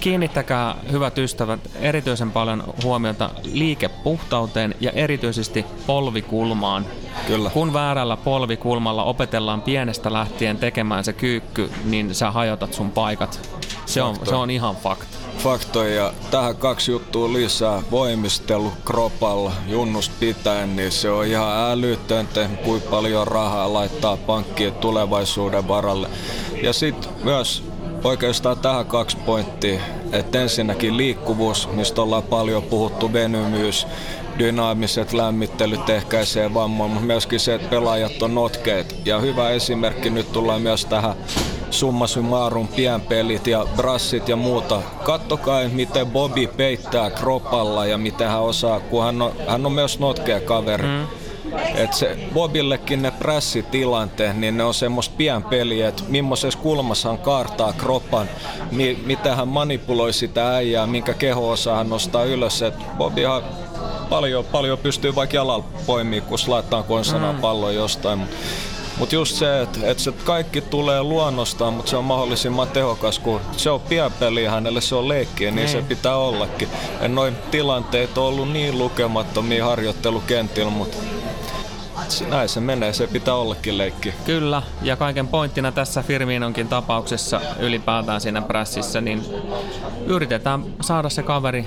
[0.00, 6.86] kiinnittäkää hyvät ystävät erityisen paljon huomiota liikepuhtauteen ja erityisesti polvikulmaan.
[7.26, 7.50] Kyllä.
[7.50, 13.60] Kun väärällä polvikulmalla opetellaan pienestä lähtien tekemään se kyykky, niin sä hajotat sun paikat.
[13.90, 15.16] Se on, se on ihan fakta.
[15.38, 16.12] faktoja.
[16.30, 17.82] Tähän kaksi juttua lisää.
[17.90, 25.68] Voimistelu kropalla, junnus pitäen, niin se on ihan älytöntä, kuinka paljon rahaa laittaa pankkiin tulevaisuuden
[25.68, 26.08] varalle.
[26.62, 27.62] Ja sitten myös
[28.04, 29.80] oikeastaan tähän kaksi pointtia.
[30.12, 33.86] Että ensinnäkin liikkuvuus, mistä ollaan paljon puhuttu, venymyys,
[34.38, 38.96] dynaamiset lämmittelyt ehkäisee vammoja, mutta myöskin se, että pelaajat on notkeet.
[39.04, 41.14] Ja hyvä esimerkki nyt tullaan myös tähän
[41.70, 44.82] summa summarum pienpelit ja brassit ja muuta.
[45.04, 49.98] Kattokaa, miten Bobby peittää kropalla ja miten hän osaa, kun hän on, hän on myös
[49.98, 50.88] notkea kaveri.
[50.88, 51.06] Mm.
[51.74, 57.72] Et se Bobillekin ne pressitilanteet, niin ne on semmoista pienpeliä, että millaisessa kulmassa hän kaartaa
[57.72, 58.28] kroppan,
[58.70, 62.62] mi- mitä hän manipuloi sitä äijää, minkä keho-osa hän nostaa ylös.
[62.62, 63.42] Et Bobihan
[64.10, 67.40] paljon, paljon pystyy vaikka jalalla poimimaan, kun laittaa konsanaan mm.
[67.40, 68.18] pallon jostain.
[68.18, 68.36] Mutta
[69.12, 73.70] just se, että et se kaikki tulee luonnostaan, mutta se on mahdollisimman tehokas, kun se
[73.70, 75.72] on pienpeli hänelle, se on leikkiä, niin mm.
[75.72, 75.86] se niin.
[75.86, 76.68] pitää ollakin.
[77.02, 80.96] Ja noin tilanteet on ollut niin lukemattomia harjoittelukentillä, mutta
[82.28, 84.14] näin se menee, se pitää ollakin leikki.
[84.24, 89.24] Kyllä, ja kaiken pointtina tässä Firminonkin tapauksessa ylipäätään siinä prässissä, niin
[90.06, 91.66] yritetään saada se kaveri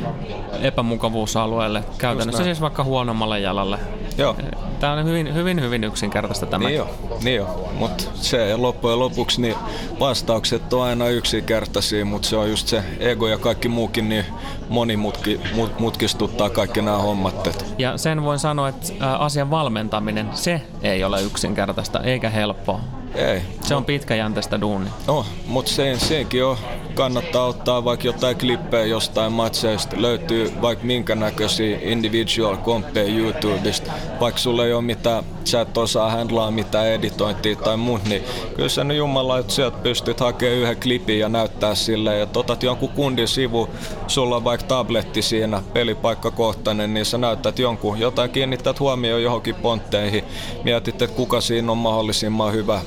[0.62, 3.80] epämukavuusalueelle, käytännössä siis vaikka huonommalle jalalle.
[4.18, 4.36] Joo.
[4.80, 6.68] Tämä on hyvin, hyvin, hyvin yksinkertaista tämä.
[6.68, 6.90] Niin joo,
[7.24, 7.70] niin jo.
[7.74, 9.56] mutta se loppujen lopuksi niin
[10.00, 14.26] vastaukset on aina yksinkertaisia, mutta se on just se ego ja kaikki muukin niin
[14.70, 17.66] monimutkistuttaa kaikki nämä hommat.
[17.78, 23.03] Ja sen voin sanoa, että asian valmentaminen, se ei ole yksinkertaista eikä helppoa.
[23.16, 23.42] Ei.
[23.62, 24.90] Se on pitkäjänteistä duuni.
[25.08, 26.58] Oh, mutta se, sekin on,
[26.94, 29.96] kannattaa ottaa vaikka jotain klippejä jostain matseista.
[30.02, 33.92] Löytyy vaikka minkä näköisiä individual komppeja YouTubesta.
[34.20, 38.24] Vaikka sulla ei ole mitään, sä et osaa handlaa mitään editointia tai muut, niin
[38.56, 42.18] kyllä sä nyt jumala, että sieltä pystyt hakemaan yhden klipin ja näyttää sille.
[42.18, 43.70] Ja otat jonkun kundin sivu,
[44.08, 50.24] sulla on vaikka tabletti siinä, pelipaikkakohtainen, niin sä näytät jonkun, jotain kiinnittät huomioon johonkin pontteihin.
[50.64, 52.82] Mietit, että kuka siinä on mahdollisimman hyvä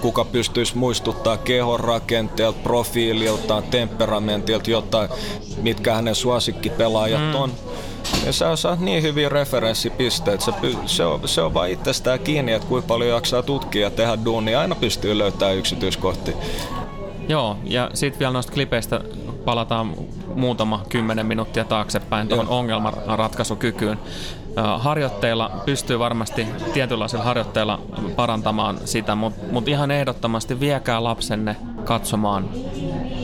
[0.00, 5.08] kuka pystyisi muistuttaa kehon rakenteelta, profiililtaan, temperamentilta jotain,
[5.62, 7.34] mitkä hänen suosikkipelaajat mm.
[7.34, 7.52] on.
[8.26, 10.52] Ja sä saat niin hyviä referenssipisteitä, se,
[10.86, 14.60] se, on, se on vaan itsestään kiinni, että kuinka paljon jaksaa tutkia ja tehdä duunia,
[14.60, 16.36] aina pystyy löytämään yksityiskohtia.
[17.28, 19.00] Joo, ja sitten vielä noista klipeistä
[19.44, 19.94] palataan
[20.34, 23.98] muutama kymmenen minuuttia taaksepäin tuohon ongelmanratkaisukykyyn
[24.78, 27.80] harjoitteilla pystyy varmasti tietynlaisilla harjoitteilla
[28.16, 32.48] parantamaan sitä, mutta mut ihan ehdottomasti viekää lapsenne katsomaan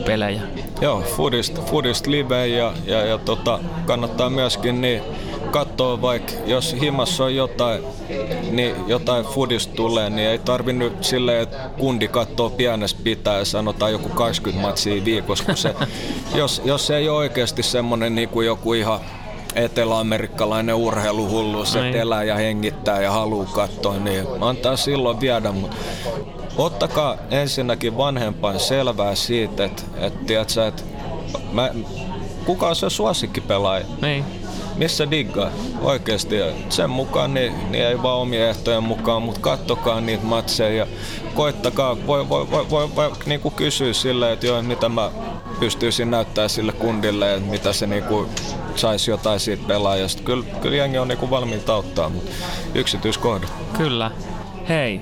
[0.05, 0.41] pelejä.
[0.81, 5.01] Joo, foodist, foodist live ja, ja, ja tota, kannattaa myöskin niin
[5.51, 7.83] katsoa vaikka, jos himassa on jotain,
[8.51, 13.45] niin jotain foodista tulee, niin ei tarvi nyt silleen, että kundi katsoo pienessä pitää ja
[13.45, 15.75] sanotaan joku 20 matsia viikossa, kun se,
[16.35, 18.99] jos, jos se ei ole oikeasti semmoinen niin kuin joku ihan
[19.57, 21.95] eteläamerikkalainen urheiluhullu, se Näin.
[21.95, 25.77] elää ja hengittää ja haluaa katsoa, niin antaa silloin viedä, mutta
[26.57, 30.83] ottakaa ensinnäkin vanhempain selvää siitä, että, että, tiedätkö, että
[31.51, 31.71] mä,
[32.45, 33.85] kuka on se suosikkipelaaja?
[34.01, 34.25] Niin.
[34.77, 35.49] Missä diggaa?
[35.81, 36.35] Oikeasti.
[36.69, 40.87] Sen mukaan niin, niin ei vaan omien ehtojen mukaan, mutta kattokaa niitä matseja ja
[41.33, 41.97] koittakaa.
[42.07, 45.11] Voi, voi, voi, voi, voi niin kuin kysyä silleen, että joo, mitä mä
[45.59, 48.29] pystyisin näyttää sille kundille, että mitä se niin kuin
[48.75, 50.23] saisi jotain siitä pelaajasta.
[50.23, 52.31] Kyllä, kyllä jengi on niinku valmiita auttaa, mutta
[52.75, 53.53] yksityiskohdat.
[53.77, 54.11] Kyllä.
[54.69, 55.01] Hei,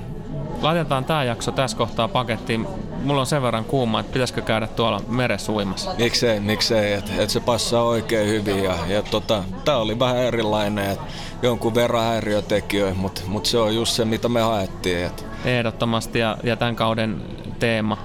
[0.62, 2.68] laitetaan tämä jakso tässä kohtaa pakettiin.
[3.06, 5.92] Mulla on sen verran kuuma, että pitäisikö käydä tuolla meressä uimassa.
[5.98, 8.64] Miksei, miksei, että et se passaa oikein hyvin.
[8.64, 11.06] Ja, ja tota, tää oli vähän erilainen, että
[11.42, 15.06] jonkun verran häiriötekijöitä, mutta mut se on just se, mitä me haettiin.
[15.06, 15.26] Et.
[15.46, 17.22] Ehdottomasti, ja, ja tämän kauden
[17.60, 17.98] teema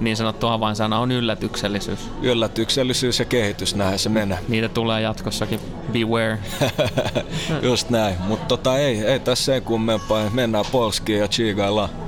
[0.00, 2.10] niin sanottu avainsana on yllätyksellisyys.
[2.22, 4.38] Yllätyksellisyys ja kehitys, näin se menee.
[4.48, 5.60] Niitä tulee jatkossakin.
[5.92, 6.38] Beware.
[7.68, 10.30] Just näin, mutta tota, ei, ei tässä sen kummempaa.
[10.30, 12.01] Mennään polskiin ja chigaillaan.